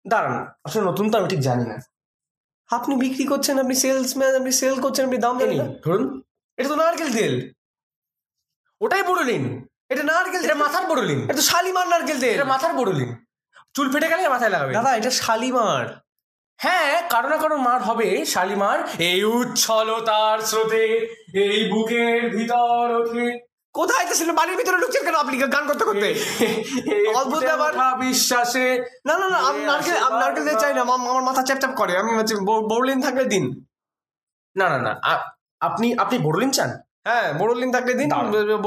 দাঁড়ান 0.07 0.47
আসলে 0.63 0.81
নতুন 0.81 1.11
তো 1.11 1.17
আমি 1.17 1.27
ঠিক 1.27 1.39
জানি 1.39 1.65
না। 1.65 1.77
আপনি 2.77 2.93
বিক্রি 3.03 3.25
করছেন 3.31 3.55
আপনি 3.63 3.75
সেলসম্যান 3.83 4.33
আপনি 4.39 4.51
সেল 4.61 4.75
করছেন 4.83 5.03
আপনি 5.07 5.19
দাম 5.25 5.35
জানেন 5.41 5.59
ধরুন। 5.85 6.03
এটা 6.57 6.67
তো 6.71 6.77
নারকেল 6.81 7.09
তেল। 7.17 7.33
ওটাই 8.81 9.03
বোরোলিন 9.09 9.43
এটা 9.91 10.03
নারকেল 10.11 10.41
এটা 10.45 10.57
মাথার 10.63 10.83
বোরোলিন 10.89 11.19
এটা 11.29 11.37
তো 11.39 11.45
শালিমার 11.51 11.87
নারকেল 11.93 12.17
তেল। 12.23 12.35
এটা 12.37 12.49
মাথার 12.53 12.73
বোরোলিন 12.79 13.09
চুল 13.75 13.87
ফেটে 13.93 14.07
গেলে 14.11 14.21
মাথায় 14.35 14.51
লাগাবে 14.55 14.71
দাদা 14.77 14.91
এটা 14.99 15.11
শালিমার। 15.21 15.85
হ্যাঁ 16.59 16.91
কারও 17.13 17.27
না 17.31 17.37
কারও 17.43 17.57
মার 17.67 17.81
হবে 17.89 18.07
শালিমার। 18.33 18.79
এই 19.09 19.19
উচ্ছলতার 19.39 20.37
স্রোতে 20.49 20.85
এই 21.43 21.57
বুকের 21.71 22.21
ভিতর 22.35 22.85
ওঠে। 22.99 23.27
কোথায় 23.79 24.05
ছিল 24.19 24.29
বাড়ির 24.39 24.57
ভিতরে 24.59 24.77
ঢুকছেন 24.83 25.03
কেন 25.07 25.15
আপনি? 25.23 25.35
গান 25.55 25.63
করতে 25.69 25.83
করতে? 25.89 26.07
অদ্ভুত 27.19 27.41
ব্যাপার। 27.49 27.71
বিশ্বাসে। 28.03 28.67
না 29.07 29.13
না 29.21 29.27
না 29.33 29.39
আমি 29.49 29.61
নারকেল 29.69 29.97
আমি 30.05 30.17
নারকেল 30.23 30.43
তেল 30.47 30.57
চাই 30.63 30.73
না। 30.77 30.81
আমার 31.09 31.23
মাথা 31.29 31.41
চ্যাপ 31.47 31.59
চ্যাপ 31.61 31.73
করে। 31.81 31.93
আমি 32.01 32.11
হচ্ছে 32.19 32.35
বড়লিন 32.71 32.99
থাকলে 33.05 33.23
দিন। 33.33 33.45
না 34.55 34.65
না 34.73 34.77
না 34.87 34.91
আপনি 35.67 35.87
আপনি 36.03 36.15
বোরোলিন 36.25 36.51
চান? 36.57 36.69
হ্যাঁ 37.07 37.27
বড়লিন 37.41 37.69
থাকলে 37.75 37.93
দিন। 37.99 38.09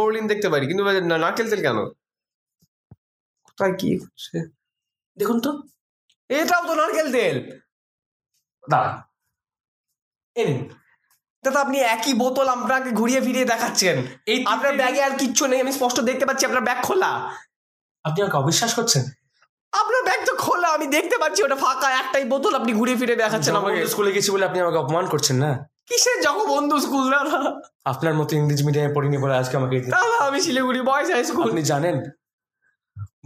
বড়লিন 0.00 0.24
দেখতে 0.32 0.48
পারি। 0.52 0.64
কিন্তু 0.70 0.82
নারকেল 1.24 1.46
তেল 1.52 1.60
কেন? 1.66 1.78
কোথায় 3.46 3.74
কি 3.80 3.88
হচ্ছে? 4.02 4.36
দেখুন 5.18 5.38
তো। 5.44 5.50
এটাও 6.30 6.62
তো 6.68 6.72
নারকেল 6.80 7.08
তেল। 7.16 7.36
এই 10.36 10.44
নিন। 10.48 10.60
দাদা 11.44 11.58
আপনি 11.64 11.78
একই 11.94 12.14
বোতল 12.22 12.48
আপনাকে 12.56 12.90
ঘুরিয়ে 13.00 13.20
ফিরিয়ে 13.26 13.46
দেখাচ্ছেন। 13.52 13.96
এই 14.32 14.38
আপনার 14.54 14.72
ব্যাগে 14.80 15.00
আর 15.06 15.12
কিচ্ছু 15.20 15.44
নেই 15.50 15.60
আমি 15.64 15.72
স্পষ্ট 15.78 15.98
দেখতে 16.08 16.24
পাচ্ছি 16.28 16.44
আপনার 16.48 16.64
ব্যাগ 16.68 16.78
খোলা। 16.88 17.10
আপনি 18.04 18.18
আমাকে 18.24 18.38
অবিশ্বাস 18.42 18.72
করছেন? 18.78 19.02
আপনার 19.72 20.02
ব্যাগ 20.08 20.20
তো 20.28 20.32
খোলা 20.44 20.68
আমি 20.76 20.86
দেখতে 20.96 21.16
পাচ্ছি 21.22 21.40
ওটা 21.46 21.58
ফাঁকা 21.64 21.88
একটাই 22.02 22.24
বোতল 22.32 22.52
আপনি 22.60 22.72
ঘুরিয়ে 22.78 22.98
ফিরে 23.00 23.14
দেখাচ্ছেন 23.22 23.54
আমাকে। 23.60 23.80
স্কুলে 23.92 24.10
গেছি 24.16 24.30
বলে 24.34 24.44
আপনি 24.48 24.58
আমাকে 24.64 24.78
অপমান 24.84 25.04
করছেন 25.12 25.36
না? 25.44 25.50
কিসের 25.88 26.18
জগবন্ধু 26.26 26.76
স্কুল 26.84 27.04
দাদা? 27.14 27.38
আপনার 27.92 28.14
মতো 28.20 28.32
ইংরেজ 28.38 28.60
মিডিয়ামে 28.66 28.90
পড়িনি 28.96 29.16
বলে 29.24 29.34
আজকে 29.40 29.54
আমাকে 29.60 29.76
দাদা 29.96 30.18
আমি 30.28 30.38
শিলিগুড়ি 30.46 30.80
বয়েজ 30.90 31.08
হাই 31.14 31.24
স্কুল। 31.30 31.46
আপনি 31.48 31.62
জানেন 31.72 31.96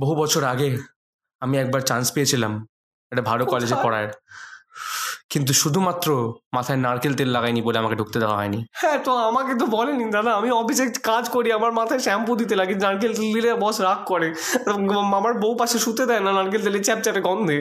বহু 0.03 0.15
বছর 0.23 0.43
আগে 0.53 0.69
আমি 1.43 1.55
একবার 1.63 1.81
চান্স 1.91 2.07
পেয়েছিলাম 2.15 2.53
একটা 3.13 3.23
ভালো 3.31 3.43
কলেজে? 3.53 3.77
পড়ার। 3.85 4.09
কিন্তু 5.33 5.53
শুধুমাত্র 5.63 6.09
মাথায় 6.57 6.79
নারকেল 6.87 7.15
তেল 7.19 7.31
লাগাইনি 7.37 7.61
বলে 7.67 7.77
আমাকে 7.83 7.97
ঢুকতে 8.01 8.19
দেওয়া 8.23 8.37
হয়নি। 8.41 8.59
হ্যাঁ 8.81 8.99
তো 9.07 9.13
আমাকে 9.29 9.53
তো 9.61 9.65
বলেনি 9.77 10.05
দাদা। 10.17 10.31
আমি 10.41 10.49
অফিসে 10.61 10.85
কাজ 11.11 11.25
করি 11.35 11.49
আমার 11.59 11.73
মাথায় 11.81 12.01
শ্যাম্পু 12.07 12.33
দিতে 12.41 12.55
লাগে 12.61 12.75
নারকেল 12.87 13.13
তেল 13.19 13.29
দিলে 13.37 13.51
বস 13.65 13.77
রাগ 13.87 14.01
করে। 14.11 14.29
আমার 15.19 15.33
বউ 15.43 15.53
পাশে 15.61 15.79
শুতে 15.85 16.05
দেয় 16.11 16.23
না 16.27 16.31
নারকেল 16.39 16.63
তেলে 16.67 16.79
চ্যাপচ্যাপে 16.87 17.21
গন্ধে। 17.29 17.59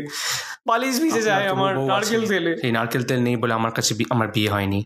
বালিশ 0.69 0.95
ভিজে 1.03 1.23
যায় 1.29 1.45
আমার 1.55 1.71
নারকেল 1.91 2.23
তেলে। 2.31 2.51
এই 2.65 2.71
নারকেল 2.77 3.03
তেল 3.09 3.19
নেই 3.27 3.35
বলে 3.43 3.53
আমার 3.59 3.71
কাছে 3.77 3.91
আমার 4.13 4.27
বিয়ে 4.35 4.49
হয়নি। 4.55 4.79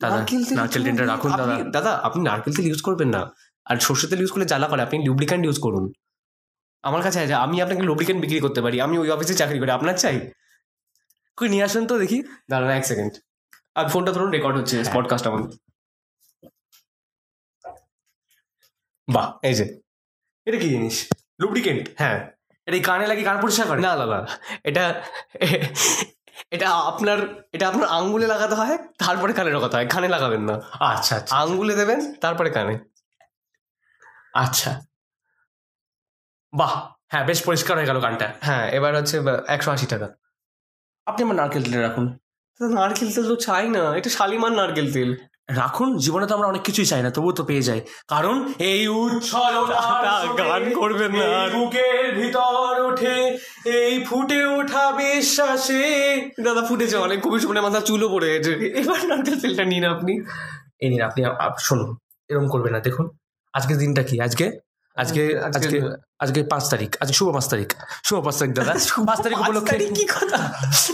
দাদা 0.00 0.18
নারকেল 0.58 0.82
তেলটা 0.86 1.04
রাখুন 1.12 1.30
দাদা। 1.40 1.54
দাদা 1.76 1.92
আপনি 2.06 2.20
নারকেল 2.28 2.52
তেল 2.56 2.66
ইউজ 2.70 2.80
করবেন 2.88 3.08
না। 3.16 3.20
আর 3.70 3.76
সর্ষে 3.86 4.06
তেল 4.10 4.20
ইউজ 4.22 4.30
করলে 4.34 4.46
জ্বালা 4.52 4.66
করে 4.72 4.80
আপনি 4.86 4.96
লুব্রিক্যান্ট 5.08 5.42
ইউজ 5.46 5.58
করুন। 5.66 5.84
আমার 6.88 7.02
কাছে 7.06 7.18
আছে 7.24 7.34
আমি 7.44 7.56
আপনাকে 7.64 7.82
লুব্রিক্যান্ট 7.88 8.20
বিক্রি 8.24 8.38
করতে 8.44 8.60
পারি। 8.64 8.76
আমি 8.86 8.94
ওই 9.02 9.08
অফিসে 9.14 9.34
চাকরি 9.40 9.58
করি। 9.62 9.70
আপনার 9.78 9.96
চাই? 10.04 10.18
কই 11.36 11.48
নিয়ে 11.48 11.64
আসেন 11.64 11.86
তো 11.86 11.98
দেখি। 11.98 12.22
দাঁড়ান 12.50 12.70
এক 12.70 12.84
সেকেন্ড। 12.84 13.12
আর 13.74 13.88
ফোনটা 13.88 14.12
ধরুন 14.12 14.30
রেকর্ড 14.30 14.56
হচ্ছে 14.56 14.82
পডকাস্ট 14.92 15.26
আমাদের। 15.26 15.58
বাহ 19.12 19.38
এই 19.42 19.54
যে। 19.54 19.80
এটা 20.46 20.58
কি 20.58 20.68
জিনিস? 20.68 21.08
লুব্রিকেন্ট 21.40 21.88
হ্যাঁ। 21.96 22.30
এটা 22.66 22.76
এই 22.76 22.82
কানে 22.82 23.06
লাগি 23.06 23.22
কান 23.24 23.40
পরিষ্কার 23.40 23.66
করে? 23.66 23.80
না 23.80 23.96
না 23.96 24.06
না। 24.06 24.26
এটা 24.64 25.02
এটা 26.50 26.70
আপনার 26.70 27.18
এটা 27.52 27.68
আপনার 27.68 27.88
আঙ্গুলে 27.88 28.26
লাগাতে 28.26 28.54
হয় 28.54 28.78
তারপরে 28.78 29.32
কানে 29.32 29.50
লাগাতে 29.50 29.76
হয়। 29.76 29.86
কানে 29.86 30.08
লাগাবেন 30.08 30.42
না। 30.42 30.54
আচ্ছা 30.72 31.16
আচ্ছা 31.16 31.36
আঙ্গুলে 31.36 31.74
দেবেন 31.74 32.14
তারপরে 32.14 32.50
কানে। 32.50 32.78
আচ্ছা। 34.34 34.80
বাহ 36.52 36.92
হ্যাঁ 37.08 37.26
বেশ 37.26 37.44
পরিষ্কার 37.44 37.76
হয়ে 37.76 37.86
গেল 37.86 38.00
কানটা। 38.00 38.34
হ্যাঁ 38.40 38.70
এবার 38.70 38.96
হচ্ছে 38.96 39.20
একশো 39.46 39.70
আশি 39.70 39.86
টাকা। 39.86 40.08
আপনি 41.06 41.22
আমার 41.22 41.36
নারকেল 41.36 41.62
তেল 41.62 41.78
রাখুন। 41.78 42.18
নারকেল 42.60 43.12
তেল 43.12 43.28
তো 43.28 43.36
চাই 43.36 43.68
না 43.68 43.96
এটা 43.96 44.10
শালিমার 44.10 44.52
নারকেল 44.52 44.92
তেল। 44.92 45.16
রাখুন 45.50 45.98
জীবনে 45.98 46.26
তো 46.26 46.34
আমরা 46.34 46.48
অনেক 46.48 46.62
কিছুই 46.62 46.84
চাই 46.84 47.02
না 47.02 47.10
তবুও 47.10 47.32
তো 47.32 47.44
পেয়ে 47.44 47.62
যাই। 47.62 47.80
কারণ 48.08 48.52
এই 48.58 48.88
উচ্ছল 48.88 49.66
গান 50.38 50.72
করবেন 50.74 51.12
না 51.12 51.58
বুকের 51.58 52.14
ভিতর 52.14 52.82
ওঠে 52.82 53.38
এই 53.64 54.04
ফুটে 54.04 54.44
ওঠা 54.44 54.92
বিশ্বাসে। 54.92 55.82
দাদা 56.42 56.62
ফুটেছে 56.62 56.96
অনেক 56.96 57.22
খুবই 57.22 57.40
শুনে 57.40 57.60
মাথা 57.60 57.80
চুলও 57.80 58.08
পড়ে 58.08 58.38
গেছে। 58.38 58.52
এবার 58.52 59.06
নারকেল 59.06 59.40
তেলটা 59.40 59.64
নিন 59.64 59.84
আপনি। 59.84 60.20
এই 60.80 60.88
নিন 60.88 61.02
আপনি 61.02 61.24
আপ- 61.24 61.54
শুনুন 61.60 61.96
এরকম 62.28 62.48
করবেন 62.48 62.72
না 62.72 62.80
দেখুন। 62.80 63.08
আজকের 63.52 63.78
দিনটা 63.78 64.02
কি? 64.02 64.20
আজকে 64.20 64.52
আজকে 64.96 65.22
আজকে 65.48 65.78
আজকে 66.24 66.40
পাঁচ 66.52 66.64
তারিখ 66.72 66.90
আজকে 67.02 67.14
শুভ 67.18 67.28
পাঁচ 67.36 67.46
তারিখ 67.52 67.68
শুভ 68.08 68.18
পাঁচ 68.26 68.36
তারিখ 68.40 68.52
দাদা 68.58 68.72
পাঁচ 69.10 69.18
তারিখ 69.24 69.36
উপলক্ষে। 69.44 69.76
কি 69.98 70.04
কথা? 70.14 70.38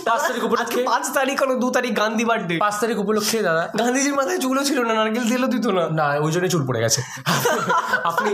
পাঁচ 0.08 0.20
তারিখ 0.28 0.42
উপলক্ষে। 0.48 0.80
পাঁচ 0.92 1.04
তারিখ 1.16 1.36
হলো 1.42 1.54
দু 1.62 1.68
তারিখ 1.76 1.92
গান্ধী 2.00 2.24
বার্থডে 2.30 2.54
পাঁচ 2.64 2.74
তারিখ 2.82 2.96
উপলক্ষে 3.04 3.38
দাদা। 3.48 3.64
গান্ধীজির 3.80 4.14
মাথায় 4.20 4.38
চুলও 4.44 4.62
ছিল 4.68 4.78
না 4.88 4.92
নারকেল 4.98 5.24
তেলও 5.32 5.48
দিত 5.54 5.66
না। 5.76 5.82
না 5.98 6.06
ওই 6.26 6.30
জন্যই 6.34 6.50
চুল 6.54 6.62
পড়ে 6.68 6.80
গেছে। 6.84 7.00
আপনি 8.10 8.30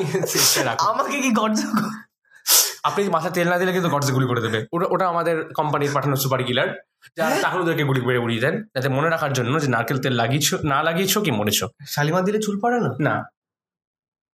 আমাকে 0.90 1.16
কি 1.25 1.30
গর্জ 1.40 1.58
আপনি 2.88 3.00
মাথা 3.16 3.30
তেল 3.37 3.46
না 3.52 3.56
দিলে 3.60 3.72
কিন্তু 3.76 3.88
গর্জে 3.94 4.12
গুলি 4.16 4.26
করে 4.30 4.40
দেবে। 4.46 4.58
ওটা 4.75 4.87
ওটা 4.94 5.04
আমাদের 5.12 5.37
কোম্পানির 5.58 5.92
পাঠানো 5.96 6.14
সুপার 6.22 6.40
কিলার 6.48 6.68
যারা 7.18 7.34
তখন 7.44 7.58
ওদেরকে 7.64 7.84
গুলি 7.90 8.00
করে 8.06 8.18
উড়িয়ে 8.25 8.42
দেন 8.44 8.54
যাতে 8.75 8.88
মনে 8.96 9.08
রাখার 9.14 9.32
জন্য 9.38 9.54
যে 9.62 9.68
নারকেল 9.75 9.98
তেল 10.04 10.14
লাগিয়েছো 10.22 10.54
না 10.72 10.78
লাগিয়েছো 10.88 11.18
কি 11.25 11.30
মরেছো। 11.38 11.66
শালিমার 11.94 12.22
দিলে 12.26 12.38
চুল 12.46 12.56
পড়ে 12.62 12.78
না? 12.84 12.90
না। 13.06 13.14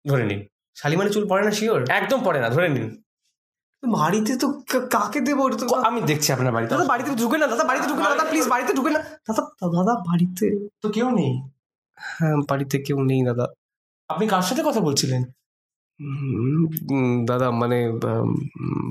ধরে 0.05 0.25
নিন। 0.31 0.41
শালিমারে 0.79 1.11
চুল 1.15 1.25
পড়ে 1.31 1.43
না 1.47 1.53
শিওর? 1.59 1.81
একদম 1.99 2.19
পড়ে 2.27 2.41
না 2.45 2.49
ধরে 2.55 2.69
নিন। 2.77 2.89
বাড়িতে 3.83 4.33
তো 4.43 4.47
কাকে 4.95 5.21
দেবো 5.29 5.43
আমি 5.89 6.01
দেখছি 6.11 6.29
আপনার 6.37 6.53
বাড়িতে। 6.57 6.71
দাদা 6.75 6.87
বাড়িতে 6.93 7.11
ঢুকে 7.21 7.37
না 7.43 7.47
দাদা 7.53 7.65
বাড়িতে 7.71 7.87
ঢুকে 7.91 8.03
না 8.05 8.11
দাদা 8.13 8.25
প্লিজ 8.31 8.47
বাড়িতে 8.53 8.73
ঢুকে 8.79 8.91
না। 8.97 9.01
দাদা 9.27 9.43
দাদা 9.77 9.95
বাড়িতে। 10.09 10.47
তো 10.83 10.87
কেউ 10.97 11.09
নেই? 11.19 11.33
হ্যাঁ 11.99 12.37
বাড়িতে 12.51 12.77
কেউ 12.87 12.99
নেই 13.11 13.21
দাদা। 13.29 13.47
আপনি 14.11 14.25
কার 14.33 14.45
সাথে 14.49 14.63
কথা 14.69 14.81
বলছিলেন? 14.89 15.23
দাদা 17.31 17.49
মানে 17.61 17.79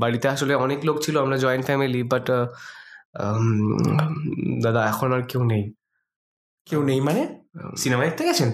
বাড়িতে 0.01 0.25
আসলে 0.33 0.53
অনেক 0.65 0.79
লোক 0.87 0.97
ছিল 1.05 1.15
আমরা 1.23 1.37
জয়েন্ট 1.43 1.65
ফ্যামিলি 1.69 2.01
বাট 2.11 2.27
দাদা 4.65 4.81
এখন 4.91 5.09
আর 5.15 5.21
কেউ 5.31 5.41
নেই। 5.51 5.63
কেউ 6.67 6.81
নেই 6.89 6.99
মানে? 7.07 7.21
সিনেমা 7.81 8.03
দেখতে 8.07 8.23
গেছেন? 8.29 8.49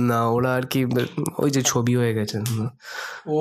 না 0.00 0.28
ওরা 0.28 0.54
আর 0.54 0.62
কি 0.62 0.86
ওই 1.38 1.50
যে 1.50 1.62
ছবি 1.62 1.96
হয়ে 1.96 2.14
গেছে। 2.14 2.38
ও। 3.26 3.40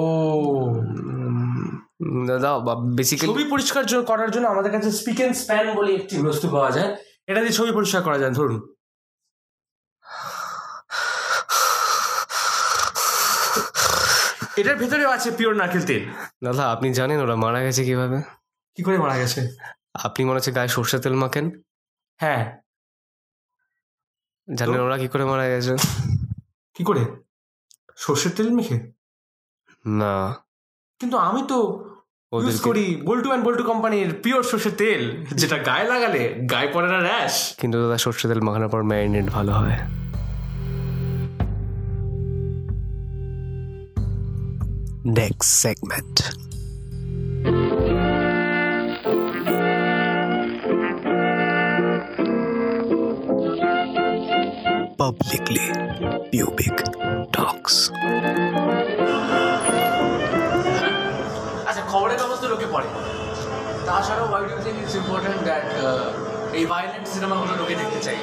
দাদা 2.28 2.58
বেসিক্যালি 2.96 3.34
ছবি 3.34 3.44
পরিষ্কার 3.44 4.04
করার 4.04 4.32
জন্য 4.32 4.48
আমাদের 4.48 4.72
কাছে 4.72 4.92
স্পিক 4.92 5.20
এন্ড 5.20 5.36
স্প্যান 5.36 5.76
বলে 5.76 5.96
একটি 5.96 6.18
বস্তু 6.18 6.50
পাওয়া 6.50 6.72
যায়। 6.72 6.96
এটা 7.28 7.40
দিয়ে 7.40 7.52
ছবি 7.52 7.72
পরিষ্কার 7.72 8.04
করা 8.04 8.18
যায় 8.18 8.32
ধরুন। 8.32 8.74
এটার 14.58 14.76
ভেতরেও 14.76 15.10
আছে 15.10 15.32
পিওর 15.32 15.56
নারকেল 15.56 15.82
তেল। 15.82 16.10
দাদা 16.44 16.72
আপনি 16.72 16.94
জানেন 16.94 17.20
ওরা 17.22 17.36
মারা 17.36 17.62
গেছে 17.62 17.84
কীভাবে? 17.84 18.22
কি 18.76 18.84
করে 18.84 18.98
মারা 18.98 19.18
গেছে? 19.18 19.50
আপনি 19.94 20.26
মনে 20.26 20.36
হচ্ছে 20.36 20.52
গায়ে 20.52 20.68
সর্ষে 20.68 21.00
তেল 21.00 21.14
মাখেন? 21.14 21.62
হ্যাঁ। 22.20 22.63
জানেন 24.48 24.80
ওরা 24.80 24.98
কি 24.98 25.08
করে 25.08 25.26
মারা 25.26 25.46
গেছে। 25.50 25.74
কি 26.76 26.84
করে? 26.84 27.04
সর্ষের 28.04 28.32
তেল 28.38 28.50
মেখে? 28.58 28.78
না। 29.86 30.16
কিন্তু 31.00 31.18
আমি 31.18 31.42
তো 31.52 31.58
ইউজ 32.32 32.58
করি 32.62 32.86
বল্টু 33.06 33.28
অ্যান্ড 33.30 33.46
বল্টু 33.48 33.64
কোম্পানির 33.64 34.10
পিওর 34.24 34.44
সর্ষের 34.44 34.76
তেল 34.82 35.02
যেটা 35.40 35.58
গায়ে 35.58 35.88
লাগালে 35.92 36.22
গায়ে 36.52 36.70
পড়ে 36.74 36.88
না 36.88 37.00
র্যাশ 37.00 37.34
কিন্তু 37.60 37.76
দাদা 37.84 37.98
সর্ষে 37.98 38.26
তেল 38.30 38.42
মাখানোর 38.42 38.70
পর 38.70 38.82
ম্যারিনেট 38.92 39.28
ভালো 39.38 39.54
হয়। 39.62 39.80
Next 45.22 45.50
segment. 45.64 46.16
Publicly 55.04 55.66
pubic 56.32 56.78
talks. 57.36 57.76
আচ্ছা 61.70 61.84
খবরের 61.92 62.18
কাগজ 62.22 62.40
তো 62.42 62.48
পড়ে। 62.74 62.88
তাছাড়াও 63.88 64.28
দ্যাট 65.48 65.66
এই 66.58 66.66
ভায়োলেন্ট 66.72 67.06
সিনেমাগুলো 67.14 67.52
দেখতে 67.82 68.00
চাই? 68.06 68.18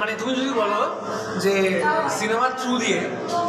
মানে 0.00 0.12
তুমি 0.20 0.32
যদি 0.38 0.52
বলো 0.62 0.80
যে 1.44 1.52
সিনেমার 2.18 2.50
থ্রু 2.60 2.72
দিয়ে 2.84 2.98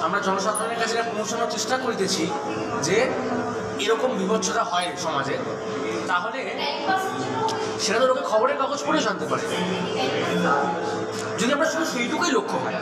আমরা 0.05 0.19
জনসাধারণের 0.27 0.79
কাছে 0.81 0.95
পৌঁছানোর 1.15 1.49
চেষ্টা 1.55 1.75
করিতেছি 1.83 2.23
যে 2.87 2.97
এরকম 3.85 4.09
বিভৎসতা 4.19 4.63
হয় 4.71 4.89
সমাজে, 5.05 5.35
তাহলে 6.09 6.39
সেটা 7.83 7.97
তো 8.01 8.05
লোকে 8.11 8.23
খবরের 8.31 8.57
কাগজ 8.61 8.79
পড়ে 8.87 8.99
জানতে 9.07 9.25
পারে। 9.31 9.45
যদি 11.39 11.51
আমরা 11.55 11.67
শুধু 11.73 11.85
সেইটুকুই 11.93 12.31
লক্ষ্য 12.37 12.57
হয় 12.63 12.77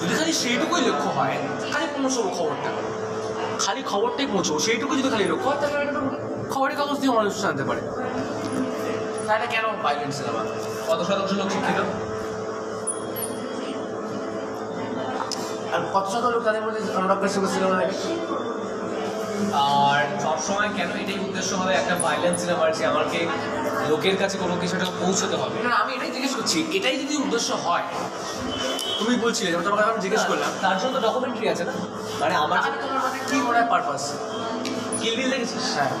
যদি 0.00 0.12
খালি 0.18 0.32
সেইটুকুই 0.42 0.82
লক্ষ্য 0.88 1.08
হয় 1.18 1.34
খালি 1.72 1.86
পৌঁছবো 1.94 2.28
খবরটা 2.38 2.70
খালি 3.64 3.80
খবরটাই 3.92 4.26
পৌঁছবো 4.34 4.58
সেইটুকু 4.66 4.92
যদি 5.00 5.10
খালি 5.14 5.26
লক্ষ্য 5.32 5.48
হয় 5.50 5.58
তাহলে 5.62 5.78
খবরের 6.52 6.76
কাগজ 6.80 6.96
দিয়ে 7.02 7.12
মানুষ 7.18 7.34
জানতে 7.44 7.64
পারে। 7.68 7.80
তাহলে 9.28 9.46
কেন 9.54 9.64
ভাইলেন্ট 9.84 10.12
সিনেমা 10.18 10.42
কত 10.88 11.00
শতাংশ 11.08 11.32
লোক 11.40 11.48
শিক্ষিত? 11.54 11.80
আর 15.74 15.80
কত 15.94 16.06
শত 16.12 16.24
লোক 16.34 16.42
তাদের 16.48 16.62
মধ্যে 16.66 16.80
কাশ্যপের 17.22 17.50
সিনেমা 17.54 17.74
দেখে 17.80 17.96
আর 19.82 20.00
সবসময় 20.24 20.70
কেন 20.76 20.90
এটাই 21.02 21.18
উদ্দেশ্য 21.26 21.50
হবে 21.60 21.72
একটা 21.80 21.94
ভাইলেন্স 22.04 22.36
সিনেমার 22.42 22.68
যে 22.78 22.82
আমাকে 22.92 23.20
লোকের 23.90 24.16
কাছে 24.22 24.36
কোনো 24.42 24.54
কিছুটা 24.62 24.86
পৌঁছতে 25.00 25.36
হবে। 25.42 25.56
না 25.66 25.72
আমি 25.82 25.90
এটাই 25.96 26.10
জিজ্ঞেস 26.16 26.32
করছি 26.38 26.58
এটাই 26.78 26.96
যদি 27.02 27.14
উদ্দেশ্য 27.24 27.50
হয় 27.64 27.84
তুমি 29.00 29.14
বলছিলে 29.24 29.48
যেমন 29.52 29.64
তোমাকে 29.68 29.82
আমি 29.92 30.00
জিজ্ঞেস 30.06 30.24
করলাম। 30.30 30.50
তার 30.64 30.76
জন্য 30.80 30.92
তো 30.96 31.00
ডকুমেন্টারি 31.06 31.46
আছে 31.54 31.64
না? 31.68 31.74
মানে 32.22 32.34
আমার 32.44 32.58
মানে 33.04 33.18
কি 33.28 33.36
মনে 33.46 33.56
হয় 33.58 33.68
পারপাস 33.72 34.02
কিল 35.00 35.14
বিল 35.18 35.28
দেখেছিস? 35.34 35.66
হ্যাঁ। 35.76 35.92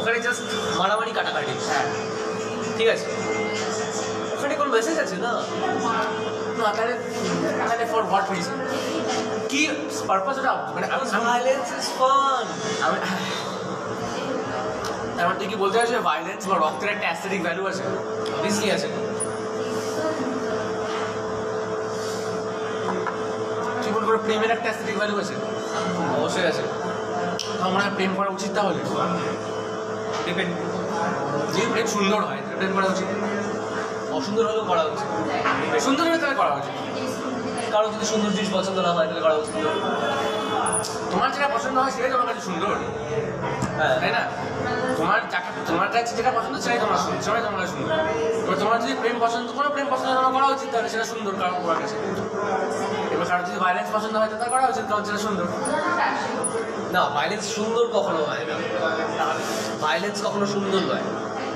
ওখানে 0.00 0.18
জাস্ট 0.26 0.42
মারামারি 0.80 1.12
কাটাকাটি। 1.18 1.52
হ্যাঁ। 1.70 1.86
ঠিক 2.76 2.88
আছে। 2.94 3.06
ওখানে 4.36 4.54
কোনো 4.60 4.70
মেসেজ 4.76 4.96
আছে 5.04 5.16
না? 5.24 5.32
না 6.58 6.66
তাহলে 6.76 6.94
তাহলে 7.68 7.84
ফর 7.92 8.02
হোয়াট 8.10 8.26
রিজন 8.34 8.56
কি 9.50 9.60
পারপাস 10.08 10.36
ওটা? 10.40 10.52
মানে 10.74 10.86
ভাইলেন্স 11.28 11.68
ইজ 11.78 11.86
ফান 11.98 12.44
আমি 12.86 12.98
এমন 15.22 15.34
তুই 15.38 15.46
কি 15.50 15.56
বলতে 15.62 15.76
চাইছো 15.78 15.94
ভায়োলেন্স 16.08 16.42
বা 16.50 16.56
রক্তের 16.56 16.90
একটা 16.94 17.06
অ্যাস্থেটিক 17.08 17.40
ভ্যালু 17.46 17.62
আছে? 17.70 17.82
অবভিয়াসলি 18.36 18.68
আছে। 18.76 18.88
তুই 23.82 23.90
মনে 23.94 24.06
করো 24.08 24.18
প্রেমের 24.26 24.50
একটা 24.50 24.68
অ্যাস্থেটিক 24.68 24.96
ভ্যালু 25.00 25.14
আছে? 25.22 25.34
অবশ্যই 26.18 26.46
আছে। 26.50 26.62
আমার 27.66 27.82
প্রেম 27.96 28.12
করা 28.18 28.30
উচিত 28.36 28.50
তাহলে। 28.54 28.80
ডিপেন্ড 30.26 30.52
যদি 31.52 31.66
প্রেম 31.72 31.86
সুন্দর 31.86 32.20
হয় 32.28 32.40
প্রেম 32.58 32.72
করা 32.76 32.86
উচিত। 32.94 33.08
অসুন্দর 34.18 34.44
হলেও 34.50 34.64
করা 34.70 34.82
উচিত। 34.92 35.08
সুন্দর 35.86 36.04
হলে 36.08 36.18
তাহলে 36.22 36.36
করা 36.42 36.52
উচিত। 36.60 36.74
কারও 37.72 37.88
যদি 37.94 38.06
সুন্দর 38.12 38.30
জিনিস 38.36 38.50
পছন্দ 38.56 38.78
না 38.86 38.90
হয়, 38.96 39.06
তাহলে 39.08 39.22
করা 39.26 39.34
উচিত। 39.34 39.54
তোমার 41.12 41.28
যেটা 41.34 41.48
পছন্দ 41.56 41.76
হয় 41.82 41.92
সেটাই 41.96 42.10
তোমার 42.14 42.26
কাছে 42.30 42.42
সুন্দর। 42.48 42.74
হ্যাঁ 43.78 43.94
তাই 44.00 44.10
না? 44.16 44.22
তোমার 44.98 45.18
যাকে 45.32 45.50
তোমার 45.68 45.88
কাছে 45.94 46.12
যেটা 46.18 46.32
পছন্দ 46.38 46.54
সেটাই 46.64 46.80
তোমার 46.84 46.98
সুন্দর 47.04 47.20
সেটাই 47.26 47.42
তোমার 47.46 47.58
কাছে 47.60 47.72
সুন্দর। 47.74 47.90
এবার 48.44 48.56
তোমার 48.62 48.76
যদি 48.84 48.94
প্রেম 49.02 49.16
পছন্দ 49.24 49.46
করো 49.56 49.68
প্রেম 49.74 49.86
পছন্দ 49.92 50.10
তোমার 50.18 50.32
করা 50.36 50.46
উচিত 50.54 50.68
তাহলে 50.72 50.88
সেটা 50.94 51.06
সুন্দর 51.12 51.32
কারণ 51.40 51.54
তোমার 51.62 51.78
কাছে। 51.82 51.96
এবার 53.14 53.26
কারও 53.30 53.42
যদি 53.48 53.58
ভাইলেন্স 53.64 53.88
পছন্দ 53.96 54.14
হয় 54.20 54.28
তাহলে 54.30 54.50
করা 54.54 54.64
উচিত 54.72 54.84
কারণ 54.90 55.02
সেটা 55.08 55.20
সুন্দর। 55.26 55.46
না 56.94 57.00
ভাইলেন্স 57.16 57.44
সুন্দর 57.56 57.84
কখনো 57.96 58.20
হয় 58.28 58.44
না। 58.50 58.56
ভাইলেন্স 59.84 60.16
কখনো 60.26 60.46
সুন্দর 60.54 60.82
নয়। 60.90 61.06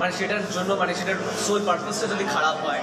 মানে 0.00 0.12
সেটার 0.19 0.40
জন্য 0.57 0.71
মানে 0.81 0.93
সেটার 0.99 1.19
সোল 1.47 1.61
পারপাসটা 1.69 2.07
যদি 2.12 2.25
খারাপ 2.35 2.57
হয়। 2.67 2.83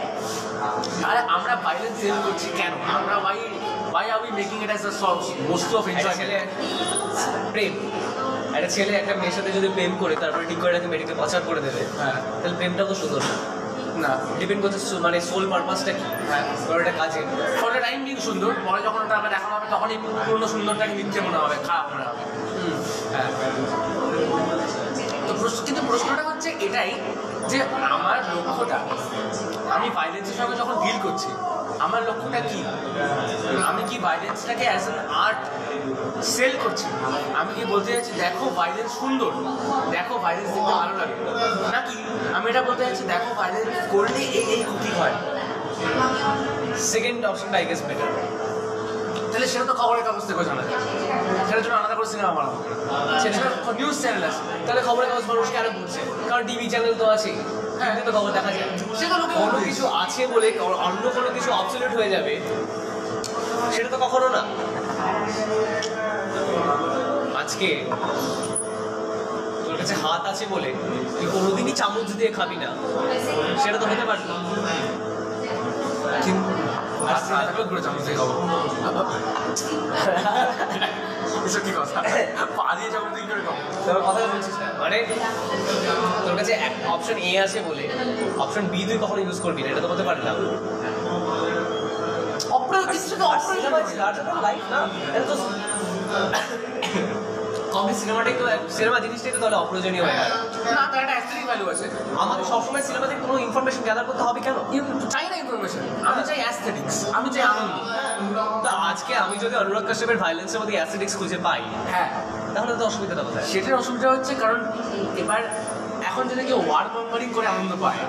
আরে 1.09 1.21
আমরা 1.35 1.53
ভাইলেন্স 1.65 1.95
সেল 2.01 2.17
করছি 2.25 2.47
কেন? 2.59 2.73
আমরা 2.97 3.15
ভাই 3.95 4.05
ভাই 4.05 4.13
are 4.13 4.19
we 4.25 4.31
making 4.39 4.57
it 4.65 4.71
as 4.73 4.83
a 4.85 4.91
বস্তু 5.51 5.73
অফ 5.79 5.85
এনজয়মেন্ট 5.87 6.31
প্রেম। 7.53 7.73
একটা 8.57 8.69
ছেলে 8.75 8.93
একটা 9.01 9.13
মেয়ের 9.19 9.35
সাথে 9.37 9.49
যদি 9.57 9.67
প্রেম 9.67 9.91
করে 10.01 10.13
তারপরে 10.15 10.43
ঠিক 10.49 10.59
করে 10.61 10.71
তাকে 10.75 10.87
মেয়েটিকে 10.91 11.15
পাচার 11.21 11.41
করে 11.49 11.61
দেবে 11.61 11.81
হ্যাঁ। 11.99 12.17
তাহলে 12.39 12.55
প্রেমটা 12.59 12.83
তো 12.89 12.93
সুন্দর। 13.01 13.21
না। 13.23 13.35
না 14.03 14.11
ডিপেন্ড 14.39 14.61
করছে 14.63 14.79
মানে 15.05 15.17
সোল 15.29 15.43
পারপাসটা 15.51 15.91
কি? 15.99 16.05
হ্যাঁ। 16.29 16.43
এটা 16.81 16.93
কাজে। 17.01 17.21
ফর 17.61 17.71
টাইম 17.85 17.99
বিং 18.05 18.15
সুন্দর। 18.27 18.51
পরে 18.65 18.79
যখন 18.87 18.99
ওটা 19.05 19.15
আবার 19.19 19.31
দেখানো 19.35 19.53
হবে 19.57 19.67
তখনই 19.73 19.97
পূর্ণ 20.27 20.43
সুন্দরটাকে 20.53 20.93
মিথ্যে 20.99 21.19
মনে 21.21 21.37
হবে 21.37 21.55
খারাপ 21.67 21.85
মনে 21.93 22.05
হবে। 22.09 22.23
হ্যাঁ 23.13 23.29
তো 25.27 25.31
প্রশ্ন 25.41 25.59
কিন্তু 25.67 25.81
প্রশ্নটা 25.89 26.23
হচ্ছে 26.29 26.49
এটাই 26.67 26.91
যে 27.51 27.57
আমার 27.95 28.17
লক্ষ্যটা 28.29 28.77
আমি 29.75 29.87
ভাইলেন্সের 29.97 30.37
সঙ্গে 30.39 30.55
যখন 30.61 30.75
ডিল 30.83 30.97
করছি 31.05 31.29
আমার 31.85 32.01
লক্ষ্যটা 32.07 32.41
কি? 32.49 32.59
আমি 33.69 33.81
কি 33.89 33.97
ভাইলেন্সটাকে 34.07 34.65
অ্যাজ 34.69 34.83
অ্যান 34.87 34.99
আর্ট 35.25 35.41
সেল 36.33 36.53
করছি? 36.63 36.87
আমি 37.39 37.51
কি 37.57 37.63
বলতে 37.73 37.89
চাইছি, 37.93 38.11
দেখো 38.23 38.45
ভাইলেন্স 38.59 38.91
সুন্দর, 39.01 39.31
দেখো 39.95 40.15
ভাইলেন্স 40.25 40.49
দেখতে 40.55 40.73
ভালো 40.81 40.93
লাগে। 41.01 41.15
নাকি 41.75 41.95
আমি 42.35 42.45
এটা 42.51 42.61
বলতে 42.69 42.81
চাইছি, 42.85 43.03
দেখো 43.13 43.29
ভাইলেন্স 43.41 43.69
করলে 43.93 44.21
এই 44.39 44.45
এই 44.55 44.61
ক্ষতি 44.69 44.91
হয়? 44.99 45.15
সেকেন্ড 46.91 47.19
অপশনটা 47.29 47.57
আই 47.59 47.65
গেস 47.69 47.81
বেটার 47.87 48.11
তাহলে 49.31 49.47
সেটা 49.53 49.65
তো 49.69 49.73
খবরের 49.81 50.03
কাগজ 50.07 50.23
থেকে 50.29 50.43
জানা 50.49 50.63
যায়। 50.67 50.79
সেটার 51.47 51.63
জন্য 51.65 51.75
আলাদা 51.79 51.95
করে 51.97 52.09
সিনেমা 52.13 52.31
বানাবো। 52.37 52.57
সেটা 53.21 53.37
নিউজ 53.79 53.97
চ্যানেল 54.03 54.23
আছে। 54.29 54.41
তাহলে 54.65 54.81
খবরের 54.87 55.07
কাগজ 55.11 55.25
মানুষ 55.31 55.47
কেন 55.55 55.65
পড়ছে 55.77 56.01
কারণ 56.29 56.43
টিভি 56.49 56.65
চ্যানেল 56.73 56.93
তো 57.01 57.05
আছে 57.15 57.31
তো 57.99 58.11
খবর 58.11 58.31
দেখা 58.31 58.51
যায় 58.51 58.67
সেটা 58.99 59.15
লোকে 59.21 59.35
কোনো। 59.35 59.57
কিছু 59.67 59.83
আছে 60.03 60.21
বলে 60.27 60.47
অন্য 60.87 61.03
কোনো 61.15 61.29
কিছু 61.35 61.49
অবসলিউট 61.53 61.93
হয়ে 61.95 62.09
যাবে 62.09 62.33
সেটা 63.71 63.89
তো 63.89 63.97
কখনো 63.97 64.27
না 64.29 64.41
আজকে 67.41 67.69
তোর 69.65 69.75
কাছে 69.77 69.95
হাত 70.03 70.23
আছে 70.31 70.45
বলে 70.45 70.69
তুই 71.11 71.27
কোনোদিনই 71.33 71.73
চামচ 71.73 72.09
দিয়ে 72.19 72.31
খাবি 72.31 72.57
না 72.57 72.69
সেটা 73.63 73.77
তো 73.77 73.85
হতে 73.85 74.05
পারে 74.05 74.21
এসব 81.45 81.61
কি 81.65 81.71
কথা 81.71 81.97
করে 83.31 83.41
কথা 84.01 84.19
বলছিস 84.33 84.55
না 84.61 84.67
মানে 84.81 84.97
তোর 86.25 86.35
কাছে 86.39 86.53
অপশন 86.87 87.17
এ 87.29 87.31
আছে 87.45 87.59
বলে 87.61 87.83
অপশন 88.37 88.63
বি 88.67 88.79
তুই 88.89 88.97
কখনো 88.97 89.19
ইউজ 89.21 89.39
করবি 89.41 89.61
না 89.63 89.69
এটা 89.69 89.81
তো 89.81 89.87
হতে 89.87 90.03
পারে 90.03 90.21
না। 90.23 90.31
সিনেমা 98.71 98.97
জিনিসটাই 98.99 99.31
তো 99.31 99.39
তাহলে 99.39 99.57
অপ্রয়োজনীয় 99.57 100.03
হয়ে 100.03 100.17
গেল 100.19 100.31
না 100.69 100.83
তার 100.91 101.01
একটা 101.03 101.15
ভ্যালু 101.45 101.65
আছে। 101.71 101.85
আমাকে 102.19 102.43
সবসময় 102.43 102.81
সিনেমা 102.81 103.05
থেকে 103.07 103.21
কোনো 103.25 103.35
ইনফরমেশন 103.39 103.81
গ্যাদার 103.83 104.05
করতে 104.05 104.23
হবে 104.23 104.39
কেন? 104.39 104.57
চাই 105.09 105.25
না 105.31 105.35
ইনফরমেশন 105.55 105.83
আমি 106.09 106.21
চাই 106.27 106.39
অ্যাস্থেটিক্স 106.43 106.97
আমি 107.17 107.29
চাই 107.35 107.43
আনন্দ 107.51 107.73
তো 108.63 108.69
আজকে 108.89 109.13
আমি 109.25 109.35
যদি 109.43 109.55
অনুরাগ 109.61 109.85
কাশ্যপের 109.89 110.19
ভাইলেন্সের 110.23 110.59
মধ্যে 110.61 110.75
অ্যাসিডিক্স 110.79 111.13
খুঁজে 111.19 111.39
পাই 111.47 111.61
হ্যাঁ। 111.93 112.09
তাহলে 112.55 112.73
তো 112.79 112.83
অসুবিধাটা 112.89 113.23
কোথায়? 113.27 113.45
সেটার 113.51 113.75
অসুবিধা 113.81 114.07
হচ্ছে 114.13 114.33
কারণ 114.41 114.59
এবার 115.23 115.41
এখন 116.09 116.23
যদি 116.31 116.43
কেউ 116.49 116.59
ওয়ার 116.67 116.87
কম্পারিং 116.95 117.29
করে 117.37 117.47
আনন্দ 117.47 117.73
পায় 117.83 118.01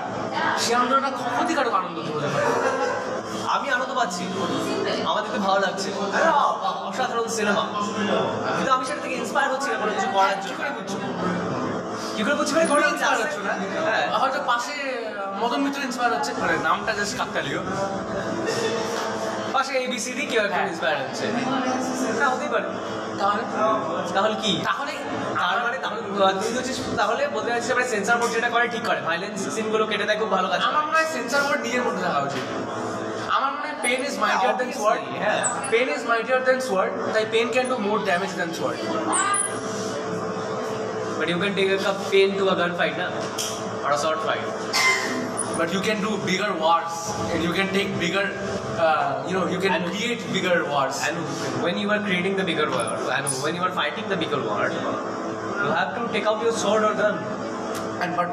সে 0.63 0.71
আনন্দটা 0.75 1.09
ক্ষতিকারক 1.29 1.73
আনন্দ 1.81 1.97
হতে 2.07 2.29
পারে। 2.33 2.45
আমি 3.55 3.67
আনন্দ 3.75 3.91
পাচ্ছি। 3.99 4.23
আমার 5.09 5.21
দেখতে 5.25 5.39
ভালো 5.47 5.59
লাগছে। 5.65 5.89
অসাধারণ 6.89 7.27
সিনেমা 7.37 7.63
কিন্তু 8.57 8.71
আমি 8.75 8.83
সেটা 8.89 9.01
থেকে 9.03 9.15
ইন্সপায়ার 9.21 9.49
হচ্ছি 9.53 9.67
না 9.71 9.77
কোনো 9.81 9.91
কিছু 9.95 10.09
করার 10.15 10.37
জন্য। 10.43 10.61
মানে 12.19 12.87
ইন্সপায়ার 12.93 13.19
হচ্ছে 13.23 13.39
না 13.47 13.53
হ্যাঁ। 13.87 14.05
হয়তো 14.21 14.39
পাশে 14.51 14.75
মদন 15.41 15.59
মিত্র 15.65 15.79
ইন্সপায়ার 15.87 16.11
হচ্ছে। 16.15 16.31
মানে 16.41 16.55
নামটা 16.67 16.91
জাস্ট 16.99 17.13
কাকতালীয় 17.19 17.61
পাশে 19.55 19.73
এবিসিডি 19.85 20.23
কেউ 20.31 20.43
হ্যাঁ। 20.53 20.65
ইন্সপায়ার 20.69 20.97
হচ্ছে। 21.03 21.25
হ্যাঁ 22.17 22.29
হতেই 22.33 22.51
পারে। 22.55 22.67
তাহলে? 23.19 23.41
তাহলে 24.15 24.35
কি? 24.43 24.53
তাহলে 24.69 24.93
তার 25.37 25.57
মানে 25.65 25.77
তাহলে 26.99 27.23
বলতে 27.35 27.49
চাচ্ছিস 27.51 27.73
মানে 27.77 27.87
সেন্সার 27.93 28.17
বোর্ড 28.19 28.31
যেটা 28.35 28.49
করে 28.53 28.65
ঠিক 28.73 28.83
করে। 28.89 28.99
ভাইলেন্স 29.09 29.39
সিনগুলো 29.55 29.83
কেটে 29.91 30.05
দেয় 30.09 30.19
খুব 30.21 30.31
ভালো 30.37 30.47
কাজ 30.51 30.59
আমার 30.69 30.83
মনে 30.87 30.97
হয় 30.99 31.09
সেন্সার 31.15 31.41
বোর্ড 31.47 31.61
নিজের 31.65 31.83
মধ্যে 31.87 32.01
থাকা 32.07 32.19
উচিত। 32.27 32.45
আমার 33.35 33.51
মনে 33.55 33.67
হয় 33.67 33.77
pen 33.85 33.99
is 34.09 34.15
mightier 34.23 34.55
than 34.61 34.69
sword 34.79 35.01
হ্যাঁ। 35.23 35.41
Pen 35.73 35.87
is 35.95 36.01
mightier 36.11 36.41
than 36.47 36.59
sword 36.67 36.91
তাই 37.13 37.23
pen 37.33 37.47
can 37.53 37.65
do 37.71 37.75
more 37.87 37.97
damage 38.07 38.31
than 38.39 38.49
sword 38.57 38.79
But 41.18 41.28
you 41.32 41.38
can 41.42 41.52
take 41.54 41.70
a 41.70 41.78
cup 41.78 41.98
pain 42.12 42.30
to 42.38 42.44
a 42.54 42.56
gunfight, 42.56 42.96
na? 43.02 43.08
Or 43.84 43.90
a 43.92 43.98
sword 43.98 44.20
fight. 44.28 44.46
but 45.56 45.72
you 45.74 45.80
can 45.86 45.98
do 46.04 46.10
bigger 46.28 46.48
wars 46.60 46.94
and 47.32 47.40
you 47.46 47.50
can 47.56 47.68
take 47.74 47.88
bigger 48.02 48.22
uh, 48.84 49.10
you 49.28 49.34
know 49.36 49.42
you 49.54 49.58
can 49.64 49.72
And- 49.76 49.88
create 49.88 50.22
bigger 50.36 50.54
wars 50.70 50.96
And 51.08 51.18
when 51.64 51.76
you 51.82 51.88
are 51.94 51.98
creating 52.06 52.34
the 52.40 52.46
bigger 52.50 52.66
war, 52.74 52.86
and 53.16 53.26
when 53.44 53.54
you 53.58 53.62
are 53.66 53.72
fighting 53.80 54.06
the 54.12 54.18
bigger 54.22 54.40
war, 54.46 54.62
you 55.64 55.68
have 55.80 55.92
to 55.98 56.04
take 56.14 56.26
out 56.30 56.38
your 56.46 56.54
sword 56.62 56.82
or 56.88 56.94
gun. 57.02 57.16
and 58.04 58.16
but 58.20 58.30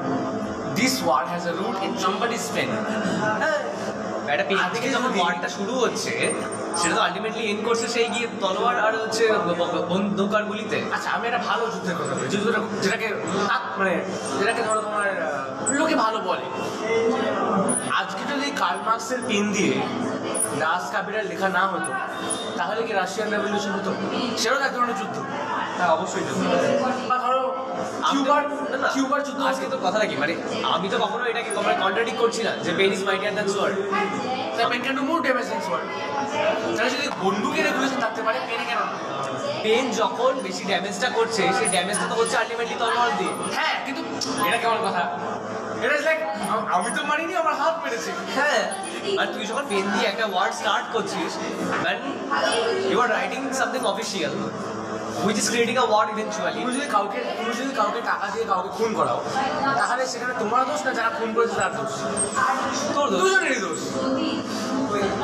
this 0.80 0.96
war 1.08 1.20
has 1.34 1.44
a 1.52 1.54
root 1.60 1.78
in 1.88 1.92
somebody's 2.06 2.46
pen 2.56 2.70
একটা 4.34 4.46
pen 4.50 4.58
আজকে 4.66 4.76
থেকে 4.76 4.90
যখন 4.96 5.12
যদি- 5.12 5.20
ওয়ারটা 5.22 5.50
শুরু 5.58 5.74
হচ্ছে 5.84 6.14
সেটা 6.81 6.95
তো 6.97 7.01
ultimately 7.07 7.43
and 7.53 7.63
করছে 7.69 7.87
সেই 7.95 8.09
গিয়ে 8.15 8.27
তলোয়ার 8.43 8.77
আর 8.87 8.95
হচ্ছে 9.03 9.23
গুলিতে 10.51 10.79
আচ্ছা 10.97 11.09
আমি 11.17 11.25
একটা 11.31 11.41
ভালো 11.49 11.65
যুদ্ধের 11.73 11.97
কথা 12.01 12.13
বলি। 12.17 12.29
যুদ্ধটা 12.33 12.61
যেটাকে 12.85 13.07
মানে 13.79 13.95
যেটাকে 14.39 14.63
ধরো 14.69 14.81
তোমার 14.87 15.05
লোকে 15.81 15.97
ভালো 16.05 16.19
বলে। 16.29 16.45
আজকে 18.01 18.23
যদি 18.33 18.47
কার্ল 18.61 18.79
মার্কসের 18.87 19.21
পেন 19.29 19.45
দিয়ে 19.57 19.75
দাস 20.63 20.85
কাবিরের 20.93 21.25
লেখা 21.31 21.49
না 21.59 21.65
হতো 21.73 21.91
তাহলে 22.59 22.81
কি 22.87 22.93
রাশিয়ান 22.93 23.29
রেভলিউশন 23.35 23.73
হতো? 23.79 23.91
সেটাও 24.41 24.61
এক 24.67 24.73
ধরনের 24.77 24.97
যুদ্ধ। 25.01 25.17
হ্যাঁ 25.77 25.91
অবশ্যই 25.97 26.25
যুদ্ধ। 26.29 26.43
বা 27.11 27.17
ধরো 27.25 27.34
কিউবার। 28.07 28.43
কিউবার 28.95 29.21
যুদ্ধ 29.27 29.41
আজকে 29.51 29.67
তো 29.73 29.77
কথাটা 29.87 30.07
কি 30.11 30.17
মানে 30.23 30.35
আমি 30.75 30.87
তো 30.93 30.97
কখনো 31.05 31.25
এটাকে 31.31 31.51
কন্ট্রাডিক্ট 31.85 32.19
করছি 32.23 32.41
না 32.47 32.53
যে 32.65 32.71
pen 32.79 32.91
is 32.97 33.03
mightier 33.09 33.35
than 33.37 33.49
sword 33.55 33.75
তাই 34.57 34.65
pen 34.71 34.81
can 34.85 34.95
do 35.01 35.05
more 35.11 35.19
damage 35.27 35.47
than 35.53 35.61
sword 35.67 35.87
তাহলে 36.77 36.91
যদি 36.95 37.07
বন্দুকের 37.25 37.65
রেগুলেশন 37.69 37.99
থাকতে 38.05 38.21
পারে 38.27 38.39
পেনে 38.49 38.65
কেন? 38.71 38.81
পেন 39.65 39.85
যখন 40.01 40.33
বেশি 40.47 40.63
ড্যামেজটা 40.71 41.09
করছে 41.19 41.43
সেই 41.59 41.69
ড্যামেজটা 41.75 42.07
তো 42.11 42.15
হচ্ছে 42.21 42.37
আলটিমেটলি 42.41 42.77
তলোয়ার 42.83 43.13
দিয়ে। 43.19 43.33
হ্যাঁ 43.57 43.75
কিন্তু 43.87 44.01
এটা 44.49 44.59
কেমন 44.63 44.79
কথা? 44.87 45.03
এটা 45.85 45.95
লাইক 46.07 46.21
আমি 46.75 46.89
তো 46.97 47.01
মারিনি 47.11 47.35
আমার 47.43 47.55
হাত 47.61 47.75
মেরেছে 47.85 48.11
হ্যাঁ। 48.37 48.63
আর 49.21 49.27
তুই 49.35 49.45
যখন 49.51 49.65
পেন 49.71 49.85
দিয়ে 49.93 50.07
একটা 50.09 50.25
ওয়ার্ড 50.33 50.53
স্টার্ট 50.61 50.87
করছিস 50.95 51.33
man 51.85 51.99
you 52.91 52.99
are 53.05 53.09
writing 53.17 53.41
something 53.61 53.83
official 53.93 54.33
which 55.25 55.39
is 55.43 55.47
creating 55.53 55.77
a 55.77 55.85
word 55.91 56.09
eventually 56.15 56.59
তুমি 56.61 56.73
যদি 56.79 56.89
কাউকে 56.97 57.19
তুমি 57.39 57.53
যদি 57.61 57.73
কাউকে 57.81 58.01
টাকা 58.11 58.27
দিয়ে 58.35 58.47
কাউকে 58.53 58.71
খুন 58.79 58.91
করাও 58.99 59.19
তাহলে 59.81 60.03
সেখানে 60.13 60.33
তোমার 60.43 60.63
দোষ 60.69 60.81
না 60.87 60.91
যারা 60.99 61.11
খুন 61.19 61.29
করেছে 61.37 61.57
তার 61.61 61.73
দোষ। 61.79 61.93
তোর 62.95 63.07
দুজনেরই 63.13 63.61
দোষ। 63.67 63.81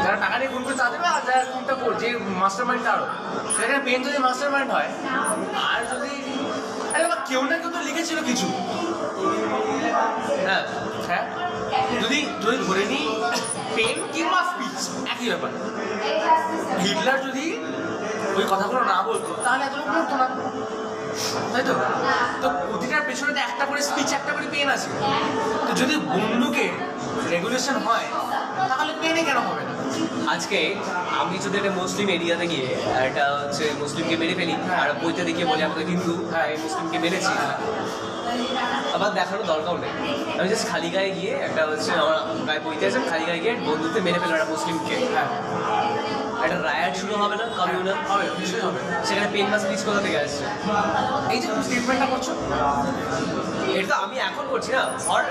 যারা 0.05 0.17
টাকা 0.25 0.37
দিয়ে 0.41 0.51
খুন 0.55 0.63
করে 0.67 0.77
তাদের 0.83 1.01
আর 1.11 1.23
যারা 1.29 1.43
খুনটা 1.53 1.75
কর 1.81 1.93
যে 2.03 2.09
মাস্টার 2.43 2.65
মাইন্ড 2.69 2.83
তারও। 2.87 3.07
সেখানে 3.57 3.81
পেন 3.87 4.01
যদি 4.07 4.19
মাস্টার 4.27 4.49
মাইন্ড 4.55 4.71
হয় 4.77 4.91
আর 5.69 5.81
যদি 5.93 6.13
আরে 6.95 7.05
বাবা 7.05 7.19
কেউ 7.29 7.43
না 7.51 7.55
কেউ 7.63 7.71
তো 7.77 7.81
লিখেছিল 7.89 8.19
কিছু। 8.29 8.47
হ্যাঁ 10.47 10.63
হ্যাঁ। 11.09 11.25
যদি 12.03 12.19
যদি 12.45 12.57
ধরে 12.67 12.85
নিই 12.93 13.05
পেন 13.77 13.97
কিংবা 14.15 14.41
স্পিচ 14.51 14.79
একই 15.13 15.29
ব্যাপার। 15.33 15.51
হিটলার 16.85 17.19
যদি 17.27 17.45
ওই 18.39 18.45
কথাগুলো 18.53 18.81
না 18.93 18.99
বলতো, 19.09 19.31
তাহলে 19.45 19.63
এত 19.69 19.75
লোক 19.79 19.87
না। 20.21 20.27
তাই 21.53 21.63
তো? 21.69 21.75
তো 22.43 22.47
প্রতিটার 22.71 23.03
পেছনে 23.09 23.31
তো 23.37 23.41
একটা 23.49 23.65
করে 23.69 23.81
স্পিচ 23.89 24.09
একটা 24.19 24.33
করে 24.37 24.47
পেন 24.55 24.69
আছে। 24.77 24.89
তো 25.67 25.73
যদি 25.81 25.95
বন্দুকে 26.15 26.67
রেগুলেশন 27.33 27.77
হয়, 27.87 28.07
তাহলে 28.71 28.93
পেনে 29.03 29.23
কেন 29.29 29.39
হবে 29.49 29.63
না? 29.69 29.73
আজকে 30.35 30.59
আমি 31.21 31.35
যদি 31.45 31.55
একটা 31.61 31.73
মুসলিম 31.81 32.07
এরিয়াতে 32.17 32.47
গিয়ে 32.53 32.69
একটা 33.07 33.25
হচ্ছে 33.39 33.65
মুসলিমকে 33.83 34.15
মেরে 34.23 34.35
ফেলি, 34.39 34.55
আর 34.81 34.89
বইতে 35.03 35.23
দেখিয়ে 35.29 35.47
বলি 35.51 35.63
আমি 35.67 35.75
তো 35.79 35.83
হিন্দু 35.91 36.15
হ্যাঁ 36.33 36.47
এই 36.53 36.59
মুসলিমকে 36.65 36.99
মেরেছি। 37.05 37.33
আবার 38.97 39.11
দেখানোর 39.19 39.45
দরকার 39.53 39.75
নেই। 39.83 39.93
আমি 40.39 40.49
জাস্ট 40.53 40.67
খালি 40.73 40.89
গায়ে 40.95 41.11
গিয়ে 41.19 41.33
একটা 41.47 41.63
হচ্ছে 41.71 41.91
আমার 42.03 42.17
গায়ে 42.49 42.63
বইতে 42.67 42.85
আছে, 42.89 43.01
খালি 43.11 43.25
গায়ে 43.29 43.41
গিয়ে 43.45 43.55
বন্ধুতে 43.69 43.99
মেরে 44.07 44.19
ফেলাম 44.23 44.37
একটা 44.37 44.49
মুসলিমকে 44.55 44.95
হ্যাঁ। 45.15 45.29
একটা 46.45 46.59
রায়াট 46.69 46.95
শুরু 47.01 47.15
হবে 47.23 47.35
না 47.41 47.45
কমিউনাল 47.59 47.99
হবে 48.11 48.25
নিশ্চয়ই 48.41 48.65
হবে। 48.67 48.81
সেখানে 49.07 49.29
পেন 49.35 49.47
বা 49.53 49.59
স্পিচ 49.63 49.81
কোথা 49.89 50.01
থেকে 50.07 50.19
আসছে? 50.25 50.45
এই 51.35 51.39
যে 51.43 51.47
তুমি 51.51 51.63
স্টেটমেন্টটা 51.67 52.07
করছ 52.13 52.27
এটা 53.79 53.89
তো 53.91 53.95
আমি 54.05 54.17
এখন 54.29 54.45
করছি 54.53 54.71
না। 54.77 54.81
ধর 55.07 55.23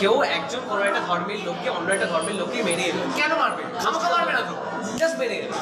কেউ 0.00 0.14
একজন 0.36 0.62
কোনো 0.70 0.82
একটা 0.88 1.00
ধর্মের 1.08 1.40
লোককে 1.46 1.68
অন্য 1.76 1.88
একটা 1.96 2.08
ধর্মের 2.12 2.36
লোককে 2.40 2.58
মেরে 2.68 2.84
এলো। 2.90 3.02
কেন 3.18 3.30
মারবে? 3.42 3.62
খামাখা 3.82 4.08
মারবে 4.14 4.32
না 4.38 4.42
তো। 4.48 4.54
জাস্ট 5.00 5.16
এলো। 5.40 5.56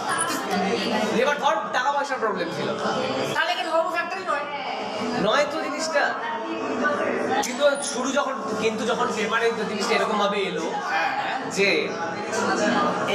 এবার 1.22 1.36
ধর 1.44 1.54
টাকা 1.76 1.90
পয়সার 1.96 2.18
প্রবলেম 2.22 2.48
ছিল। 2.56 2.68
তাহলে 3.34 3.52
কি 3.58 3.62
ধর্ম 3.70 3.88
ফ্যাক্টরি 3.96 4.22
নয়? 4.30 4.44
নয় 5.26 5.44
তো 5.52 5.56
জিনিসটা। 5.66 6.04
কিন্তু 7.46 7.64
শুরু 7.92 8.08
যখন 8.18 8.34
কিন্তু 8.62 8.82
যখন 8.90 9.06
পেপারে 9.16 9.46
জিনিসটা 9.70 9.92
এরকম 9.98 10.16
ভাবে 10.24 10.38
এলো 10.50 10.64
যে 11.56 11.68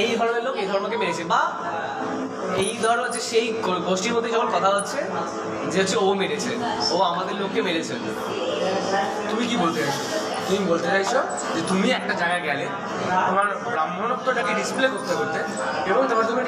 এই 0.02 0.10
ধরনের 0.20 0.44
এই 0.56 0.68
ধর্মকে 0.68 0.98
মেরেছে 0.98 1.24
বা, 1.26 1.42
এই 2.64 2.72
ধর 2.78 2.98
হচ্ছে 3.04 3.22
সেই 3.30 3.46
গোষ্ঠীর 3.86 4.14
মধ্যে 4.14 4.32
যখন 4.32 4.50
কথা 4.52 4.70
হচ্ছে, 4.70 4.98
যে 5.72 5.78
হচ্ছে 5.82 5.98
ও 5.98 6.14
মেরেছে 6.14 6.52
ও 6.92 7.08
আমাদের 7.12 7.36
লোককে 7.36 7.62
মেরেছে 7.62 7.94
তুমি 9.30 9.44
কি 9.48 9.56
বলতে 9.58 9.80
চাইছো? 9.82 10.04
তুমি 10.48 10.62
বলতে 10.66 10.88
চাইছো 10.88 11.20
যে 11.56 11.62
তুমি 11.70 11.88
একটা 11.92 12.14
জায়গায় 12.14 12.44
গেলে 12.48 12.66
তোমার 13.28 13.48
ব্রাহ্মণত্বটাকে 13.66 14.52
ডিসপ্লে 14.54 14.88
করতে 14.90 15.14
করতে 15.16 15.40
এবং 15.90 16.02
তারপর 16.08 16.26
তুমি 16.30 16.42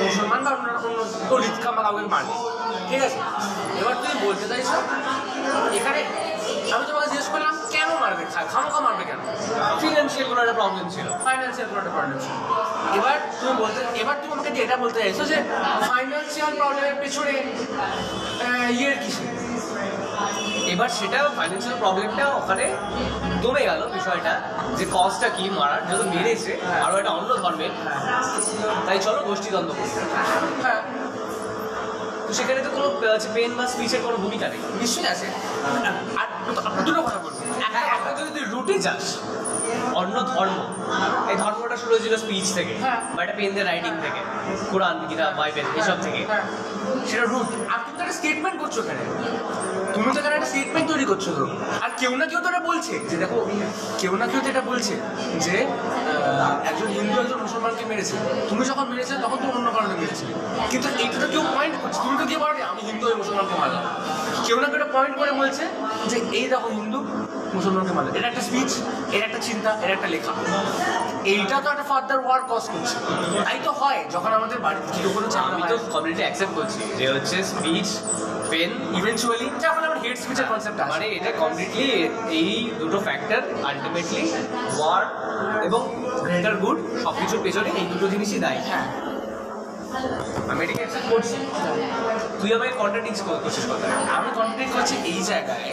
মুসলমান 0.00 0.40
বা 0.44 0.50
অন্য 0.54 0.68
অন্য 0.80 0.98
দলিত 1.30 1.56
বা 1.66 1.82
কাউকে 1.86 2.02
মারবে 2.06 2.34
ঠিক 2.88 3.00
আছে? 3.02 3.18
এবার 3.80 3.94
তুমি 4.00 4.14
বলতে 4.26 4.44
চাইছো, 4.48 4.76
এখানে 5.72 6.00
আমি 6.72 6.84
তোমাকে 6.88 7.06
জিজ্ঞেস 7.06 7.28
করলাম 7.28 7.54
কেন 7.70 7.88
মারবে 8.00 8.21
খা- 8.21 8.21
খামোখা 8.52 8.80
মারবে 8.86 9.04
কেন? 9.10 9.20
ফিনান্সিয়াল 9.82 10.26
কোনো 10.30 10.40
একটা 10.44 10.56
প্রবলেম 10.60 10.86
ছিল। 10.94 11.06
ফাইন্যান্সিয়াল 11.26 11.66
কোনো 11.70 11.78
একটা 11.82 11.92
প্রবলেম 11.96 12.18
ছিল। 12.24 12.34
এবার 12.98 13.16
তুমি 13.40 13.54
বলতে, 13.62 13.78
এবার 14.02 14.16
তুমি 14.20 14.32
আমাকে 14.36 14.50
এটা 14.64 14.76
বলতে 14.84 14.98
চাইছো 15.02 15.24
যে 15.32 15.38
ফাইন্যান্সিয়াল 15.90 16.52
প্রবলেমের 16.60 16.96
পেছনে 17.02 17.34
ইয়ের 18.78 18.96
কিছু 19.04 19.22
এবার 20.72 20.90
সেটা 20.98 21.18
ফাইন্যান্সিয়াল 21.38 21.76
প্রবলেমটা 21.82 22.24
ওখানে 22.40 22.64
কমে 23.42 23.62
গেল 23.70 23.80
বিষয়টা, 23.96 24.32
যে 24.78 24.84
কজটা 24.96 25.28
কি 25.36 25.44
মারার, 25.58 25.82
যেহেতু 25.88 26.04
মেরেছে 26.14 26.52
আরও 26.84 26.96
একটা 27.00 27.12
অন্য 27.18 27.30
ধর্মের। 27.42 27.72
তাই 28.86 28.98
চলো 29.06 29.20
গোষ্ঠীদ্বন্দ্ব 29.28 29.72
করি। 29.78 29.90
হ্যাঁ। 30.64 30.82
তো 32.26 32.32
সেখানে 32.38 32.60
তো 32.66 32.70
কোনো 32.76 32.88
পেন 33.34 33.50
বা 33.58 33.64
স্পিচের 33.72 34.00
কোনো 34.06 34.16
ভূমিকা 34.24 34.46
নেই। 34.52 34.60
নিশ্চয়ই 34.82 35.08
আছে। 35.14 35.26
আর 36.20 36.26
দুটো 36.86 37.00
কথা 37.06 37.18
বলব। 37.24 37.38
একটা 37.96 38.10
যদি 38.18 38.30
তুই 38.36 38.44
রুটে 38.52 38.76
যাস। 38.86 39.04
অন্য 40.00 40.16
ধর্ম। 40.32 40.58
এই 41.30 41.36
ধর্মটা 41.42 41.76
শুরু 41.82 41.92
হয়েছিল 41.94 42.14
স্পিচ 42.24 42.46
থেকে 42.58 42.74
হ্যাঁ। 42.84 43.00
বা 43.14 43.20
একটা 43.24 43.36
পেন 43.38 43.50
দিয়ে 43.54 43.66
রাইটিং 43.70 43.92
থেকে 44.04 44.20
কোরআন 44.72 44.96
গীতা 45.10 45.26
বাইবেল 45.38 45.66
এসব 45.80 45.98
থেকে। 46.06 46.20
হ্যাঁ। 46.30 46.44
সেটা 47.08 47.24
রুট 47.32 47.48
আর 47.72 47.78
তুমি 47.84 47.94
তো 47.98 48.02
একটা 48.04 48.16
স্টেটমেন্ট 48.20 48.56
করছ 48.62 48.74
এখানে। 48.82 49.02
তুমি 49.94 50.08
তো 50.14 50.18
এখানে 50.20 50.34
একটা 50.38 50.48
স্টেটমেন্ট 50.52 50.86
তৈরি 50.92 51.04
করছ 51.10 51.24
তো 51.38 51.44
আর 51.84 51.90
কেউ 52.00 52.12
না 52.20 52.24
কেউ 52.30 52.40
তো 52.44 52.48
এটা 52.52 52.62
বলছে। 52.70 52.94
যে 53.10 53.16
দেখো 53.22 53.38
কেউ 54.00 54.12
না 54.20 54.24
কেউ 54.30 54.40
তো 54.44 54.48
এটা 54.52 54.62
বলছে 54.70 54.94
যে 55.46 55.56
একজন 56.70 56.88
হিন্দু 56.96 57.16
একজন 57.24 57.38
মুসলমানকে 57.46 57.84
মেরেছে। 57.90 58.14
তুমি 58.50 58.62
যখন 58.70 58.84
মেরেছিলে 58.92 59.18
তখন 59.24 59.38
তুমি 59.42 59.52
অন্য 59.58 59.68
কারণে 59.76 59.94
মেরেছিলে। 60.02 60.32
কিন্তু 60.72 60.88
এইটা 61.02 61.16
তো 61.22 61.26
কেউ 61.34 61.42
পয়েন্ট 61.56 61.74
করছে। 61.82 61.98
তুমি 62.04 62.16
তো 62.20 62.24
দিয়ে 62.28 62.40
বলো 62.42 62.52
আমি 62.72 62.82
হিন্দু 62.88 63.04
ওই 63.10 63.16
মুসলমানকে 63.20 63.54
মারলাম। 63.62 63.84
কেউ 64.46 64.56
না 64.62 64.66
কেউ 64.70 64.78
একটা 64.78 64.90
পয়েন্ট 64.96 65.14
করে 65.20 65.32
বলছে 65.40 65.64
যে 66.10 66.16
এই 66.38 66.46
দেখো 66.52 66.68
হিন্দু 66.78 67.00
মুসলমানকে 67.56 67.92
মারলো 67.96 68.10
এটা 68.18 68.28
একটা 68.30 68.42
স্পিচ 68.48 68.70
এর 69.16 69.22
একটা 69.28 69.40
চিন্তা 69.48 69.70
এর 69.84 69.90
একটা 69.96 70.08
লেখা। 70.14 70.32
এইটা 71.34 71.56
তো 71.64 71.68
একটা 71.74 71.86
ফার্দার 71.90 72.18
ওয়ার 72.26 72.42
কজ 72.52 72.64
করছে। 72.72 72.96
তাই 73.46 73.58
তো 73.66 73.70
হয় 73.80 74.00
যখন 74.14 74.30
আমাদের 74.38 74.58
বাড়িতে 74.66 74.88
কি 74.94 75.00
কোনো 75.16 75.26
আমি 75.48 75.62
তো 75.72 75.76
কমিউনিটি 75.94 76.22
অ্যাকসেপ্ট 76.26 76.52
করছি 76.58 76.80
যে 76.98 77.06
হচ্ছে 77.14 77.36
স্পিচ 77.50 77.88
পেন 78.50 78.70
ইভেনচুয়ালি 78.98 79.46
যখন 79.64 79.82
আমার 79.88 79.98
হেড 80.04 80.16
স্পিচের 80.24 80.46
কনসেপ্ট 80.50 80.78
মানে 80.92 81.06
এটা 81.16 81.30
কমপ্লিটলি 81.42 81.88
এই 82.40 82.50
দুটো 82.80 82.98
ফ্যাক্টর 83.06 83.42
আলটিমেটলি 83.68 84.22
ওয়ার 84.78 85.02
এবং 85.68 85.80
গ্রেটার 86.24 86.54
গুড 86.62 86.76
সব 87.04 87.14
কিছুর 87.20 87.40
পেছনে 87.44 87.68
এই 87.80 87.86
দুটো 87.92 88.06
জিনিসই 88.14 88.40
দায়ী। 88.46 88.60
হ্যাঁ। 88.70 88.86
আমি 90.50 90.60
এটাকে 90.64 90.80
অ্যাকসেপ্ট 90.82 91.08
করছি? 91.12 91.36
তুই 92.40 92.50
আমাকে 92.56 92.72
কন্ট্রাডিক্স 92.82 93.20
করছিস 93.28 93.64
কথা 93.70 93.86
আমি 94.18 94.28
কন্টেন্ট 94.38 94.70
করছি 94.76 94.94
এই 95.12 95.20
জায়গায় 95.30 95.70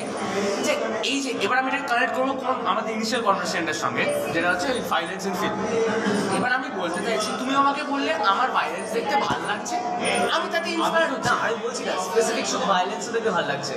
যে 0.65 0.73
এই 1.11 1.17
যে 1.23 1.31
এবার 1.45 1.57
আমি 1.61 1.69
এটা 1.71 1.81
কানেক্ট 1.91 2.13
করব 2.17 2.29
কোন 2.41 2.49
আমাদের 2.71 2.91
ইনিশিয়াল 2.97 3.21
কনভারসেশনটার 3.27 3.79
সঙ্গে 3.83 4.03
যেটা 4.33 4.47
হচ্ছে 4.51 4.67
ভাইলেন্স 4.91 5.23
ইন 5.29 5.35
ফিল্ম 5.41 5.57
এবার 6.37 6.51
আমি 6.59 6.67
বলতে 6.81 6.99
চাইছি 7.07 7.29
তুমি 7.39 7.53
আমাকে 7.61 7.81
বললে 7.91 8.11
আমার 8.33 8.47
ভাইলেন্স 8.57 8.87
দেখতে 8.97 9.15
ভালো 9.27 9.43
লাগছে? 9.51 9.75
আমি 10.35 10.47
তাতে 10.53 10.67
ইন্সপায়ার 10.75 11.09
হচ্ছি। 11.13 11.29
আমি 11.45 11.55
বলছি 11.65 11.81
না 11.87 11.93
স্পেসিফিক 12.07 12.45
শুধু 12.53 12.65
ভায়োলেন্স 12.73 13.03
দেখতে 13.15 13.31
ভালো 13.37 13.47
লাগছে। 13.51 13.73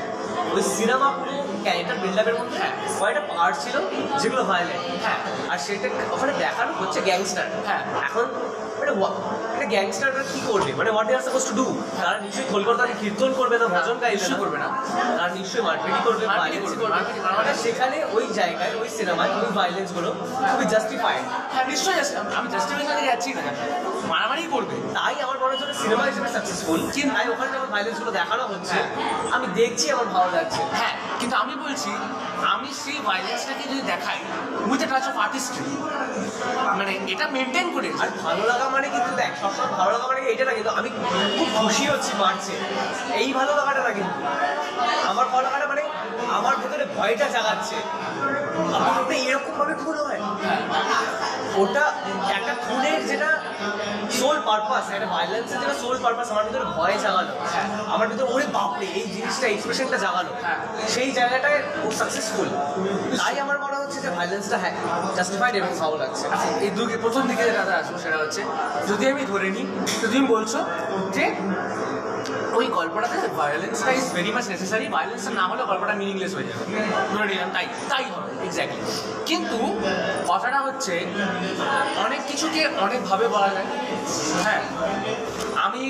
ওই 0.55 0.62
সিনেমা 0.76 1.09
পুরো 1.18 1.35
ক্যারেক্টার 1.64 1.96
বিল্ডআপের 2.02 2.37
মধ্যে 2.40 2.57
হ্যাঁ 2.62 2.74
কয়েকটা 3.00 3.22
পার্ট 3.31 3.55
ছিল 3.64 3.74
যেগুলো 4.20 4.42
ভায়োলেন্ট 4.50 4.83
হ্যাঁ। 5.05 5.18
আর 5.52 5.59
সেটা 5.64 5.87
ওখানে 6.14 6.33
দেখানো 6.44 6.72
হচ্ছে 6.81 6.98
গ্যাংস্টার 7.09 7.46
হ্যাঁ। 7.68 7.83
এখন 8.09 8.26
মানে 9.53 9.66
গ্যাংস্টাররা 9.75 10.25
কি 10.33 10.40
করবে? 10.51 10.71
মানে 10.79 10.90
what 10.95 11.09
you 11.11 11.16
are 11.18 11.25
suppose 11.29 11.42
to 11.49 11.55
do 11.61 11.66
তারা 12.03 12.18
নিশ্চয়ই 12.25 12.49
কলকাতায় 12.55 12.95
কীর্তন 13.01 13.31
করবে 13.40 13.57
না 13.62 13.66
ভজন 13.77 13.97
গাইবে 14.03 14.16
নিশ্চয়ই 14.16 14.38
করবে 14.42 14.59
না। 14.62 14.68
তারা 15.18 15.31
নিশ্চয়ই 15.38 15.64
মারপিটি 15.68 16.01
করবে 16.07 16.25
মানে 17.38 17.53
সেখানে 17.64 17.97
ওই 18.16 18.25
জায়গায় 18.38 18.73
ওই 18.83 18.88
সিনেমায় 18.97 19.33
ওই 19.42 19.51
ভায়োলেন্সগুলো 19.59 20.11
খুবই 20.51 20.66
জাস্টিফাইড 20.73 21.25
হ্যাঁ 21.53 21.64
নিশ্চয়ই 21.71 21.99
আমি 22.38 22.49
আমি 22.73 22.85
করে 22.90 23.03
যাচ্ছি 23.11 23.31
না। 23.37 23.42
মারামারি 24.11 24.45
করবে। 24.55 24.77
তাই 24.97 25.15
আমার 25.27 25.38
মনে 25.43 25.53
হচ্ছে 25.53 25.77
সিনেমা 25.83 26.05
হিসেবে 26.11 26.29
সাকসেসফুল 26.37 26.81
কিন্তু 26.95 27.12
তাই 27.17 27.27
ওখানে 27.33 27.51
যখন 27.55 27.69
ভায়োলেন্সগুলো 27.75 28.12
দেখানো 28.21 28.45
হচ্ছে, 28.53 28.79
আমি 29.35 29.47
দেখছি 29.61 29.87
আমার 29.95 30.09
ভালো 30.17 30.31
লাগছে। 30.37 30.61
হ্যাঁ 30.79 30.95
কিন্তু 31.21 31.35
আমি 31.43 31.55
বলছি, 31.65 31.91
আমি 32.55 32.69
সেই 32.83 32.99
ভাইলেন্সটাকে 33.09 33.65
যদি 33.73 33.83
দেখাই 33.93 34.19
with 34.71 34.81
a 34.85 34.88
touch 34.93 35.05
of 35.11 35.17
artistry 35.25 35.65
মানে 36.79 36.93
এটা 37.12 37.25
মেনটেন 37.37 37.67
করে 37.75 37.88
আর 38.03 38.09
ভালো 38.25 38.43
লাগা 38.51 38.67
মানে 38.75 38.87
কিন্তু 38.95 39.11
দেখ, 39.21 39.33
সবসময় 39.43 39.71
ভালো 39.79 39.91
লাগা 39.95 40.07
মানে 40.11 40.21
এইটা 40.31 40.45
না, 40.49 40.53
কিন্তু 40.59 40.71
আমি 40.79 40.88
খুব 41.38 41.49
খুশি 41.61 41.85
হচ্ছি 41.93 42.12
মারছে 42.23 42.55
এই 43.23 43.29
ভালো 43.38 43.53
লাগাটা 43.61 43.81
না 43.87 43.93
কিন্তু। 43.99 44.17
আমার 45.11 45.27
ভালো 45.33 45.43
লাগাটা 45.47 45.67
মানে 45.73 45.83
আমার 46.38 46.55
ভেতরে 46.61 46.85
ভয়টা 46.97 47.27
জাগাচ্ছে। 47.37 47.77
আমার 48.77 48.95
এরকম 49.29 49.53
ভাবে 49.59 49.75
খুন 49.83 49.97
হয়। 50.07 50.21
ওটা 51.57 51.85
একটা 52.33 52.53
খুনের 52.65 53.01
যেটা 53.11 53.31
সোল 54.19 54.37
পারপাস 54.49 54.85
একটা 54.88 55.09
ভাইলেন্সের 55.15 55.59
যেটা 55.62 55.77
সোল 55.83 55.97
পারপাস 56.05 56.27
আমার 56.33 56.45
ভিতরে 56.49 56.67
ভয় 56.75 56.97
জাগানো 57.05 57.33
আমার 57.95 58.07
ভিতরে 58.11 58.27
ওরে 58.33 58.47
বাপরে 58.57 58.87
এই 58.99 59.07
জিনিসটা 59.15 59.47
এক্সপ্রেশনটা 59.49 59.99
জাগানো 60.05 60.33
সেই 60.95 61.09
জায়গাটায় 61.19 61.59
ও 61.79 61.88
সাকসেসফুল 62.01 62.49
তাই 63.21 63.35
আমার 63.45 63.59
মনে 63.65 63.77
হচ্ছে 63.83 63.99
যে 64.05 64.11
ভাইলেন্সটা 64.17 64.57
হ্যাঁ 64.62 64.75
জাস্টিফাইড 65.17 65.55
এবং 65.61 65.71
ভালো 65.83 65.97
লাগছে 66.03 66.25
আচ্ছা 66.27 66.49
এই 66.65 66.71
দুকে 66.77 66.97
প্রথম 67.05 67.23
দিকে 67.31 67.43
যেটা 67.49 67.62
আসব 67.81 67.95
সেটা 68.05 68.19
হচ্ছে 68.23 68.41
যদি 68.91 69.05
আমি 69.12 69.23
ধরে 69.33 69.49
নিই 69.57 69.67
তো 70.01 70.05
তুমি 70.05 70.27
বলছো 70.35 70.59
যে 71.17 71.25
ওই 72.59 72.67
গল্পটাতে 72.79 73.17
ভায়োলেন্সটা 73.41 73.91
is 73.99 74.07
very 74.17 74.31
much 74.37 74.47
necessary 74.53 74.87
violence 74.97 75.25
না 75.38 75.45
হলে 75.51 75.62
গল্পটা 75.71 75.95
মিনিংলেস 76.01 76.33
হয়ে 76.37 76.49
যাবে 76.51 76.65
তাই 77.57 77.67
তাই 77.91 78.05
হবে 78.15 78.31
এক্স্যাক্টলি 78.47 78.83
কিন্তু 79.31 79.59
কথাটা 80.31 80.59
হচ্ছে, 80.67 80.95
অনেক 82.05 82.21
কিছুকে 82.31 82.62
অনেকভাবে 82.87 83.27
বলা 83.35 83.49
যায়। 83.55 83.69
হ্যাঁ 84.45 84.62
আমি 85.67 85.83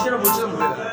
সেটা 0.00 0.16
বলছিলাম 0.22 0.50
ভুলে 0.54 0.68
গেলাম। 0.72 0.90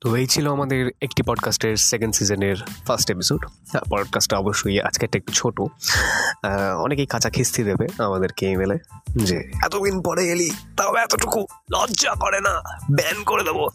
তো 0.00 0.16
এই 0.16 0.26
ছিল 0.26 0.52
আমাদের 0.52 0.90
একটি 1.00 1.22
পডকাস্টের 1.22 1.76
সেকেন্ড 1.76 2.14
সিজনের 2.14 2.56
ফার্স্ট 2.86 3.10
এপিসোড 3.10 3.46
পডকাস্টটা 3.90 4.36
অবশ্যই 4.38 4.80
আজকেরটা 4.80 5.18
একটু 5.18 5.32
ছোটো। 5.32 5.68
অনেকেই 6.84 7.06
কাঁচা 7.06 7.30
খিস্তি 7.30 7.62
দেবে 7.62 7.86
আমাদেরকে 7.98 8.46
ইমেলে 8.46 8.76
যে, 9.16 9.50
এতদিন 9.66 10.02
পরে 10.02 10.28
এলি, 10.28 10.50
তাও 10.76 10.96
এতটুকু 10.96 11.46
লজ্জা 11.72 12.12
করে 12.20 12.40
না 12.40 12.62
ব্যান 12.94 13.24
করে 13.24 13.44
দেবো। 13.44 13.68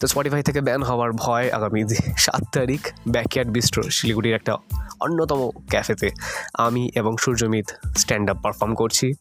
তো 0.00 0.06
স্পটিফাই 0.06 0.42
থেকে 0.42 0.60
ব্যান 0.60 0.82
হওয়ার 0.82 1.12
ভয় 1.12 1.50
আগামী 1.50 1.84
সাত 2.18 2.42
তারিখ 2.52 2.80
ব্যাকয়ার্ড 3.08 3.50
বিস্ট্রো 3.50 3.82
শিলিগুড়ির 3.82 4.34
একটা 4.34 4.56
অন্যতম 5.00 5.50
ক্যাফেতে 5.70 6.10
আমি 6.54 6.90
এবং 6.94 7.16
সূর্যমিত 7.20 7.66
স্ট্যান্ড 7.96 8.30
আপ 8.30 8.36
পারফর্ম 8.42 8.74
করছি। 8.74 9.12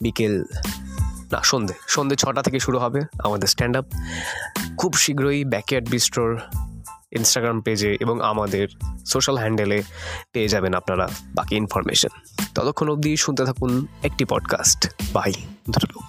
বিকেল 0.00 0.44
না, 1.32 1.40
সন্ধে 1.42 1.74
সন্ধে 1.86 2.16
ছটা 2.16 2.42
থেকে 2.42 2.60
শুরু 2.60 2.78
হবে 2.78 3.00
আমাদের 3.18 3.48
স্ট্যান্ড 3.48 3.76
আপ 3.76 3.84
খুব 4.76 4.94
শীঘ্রই 4.94 5.44
ব্যাকয়ার্ড 5.44 5.88
বিস্টোর 5.88 6.38
ইনস্টাগ্রাম 7.12 7.60
পেজে 7.60 7.96
এবং 8.00 8.20
আমাদের 8.20 8.68
সোশ্যাল 9.06 9.36
হ্যান্ডেলে 9.38 9.82
পেয়ে 10.32 10.48
যাবেন 10.48 10.74
আপনারা 10.74 11.08
বাকি 11.34 11.56
ইনফরমেশন 11.56 12.08
ততক্ষণ 12.54 12.88
অবধি 12.88 13.16
শুনতে 13.16 13.44
থাকুন 13.44 13.86
একটি 14.02 14.24
পডকাস্ট 14.24 14.94
বাই 15.12 15.32
দুটো 15.70 15.86
লোক। 15.86 16.08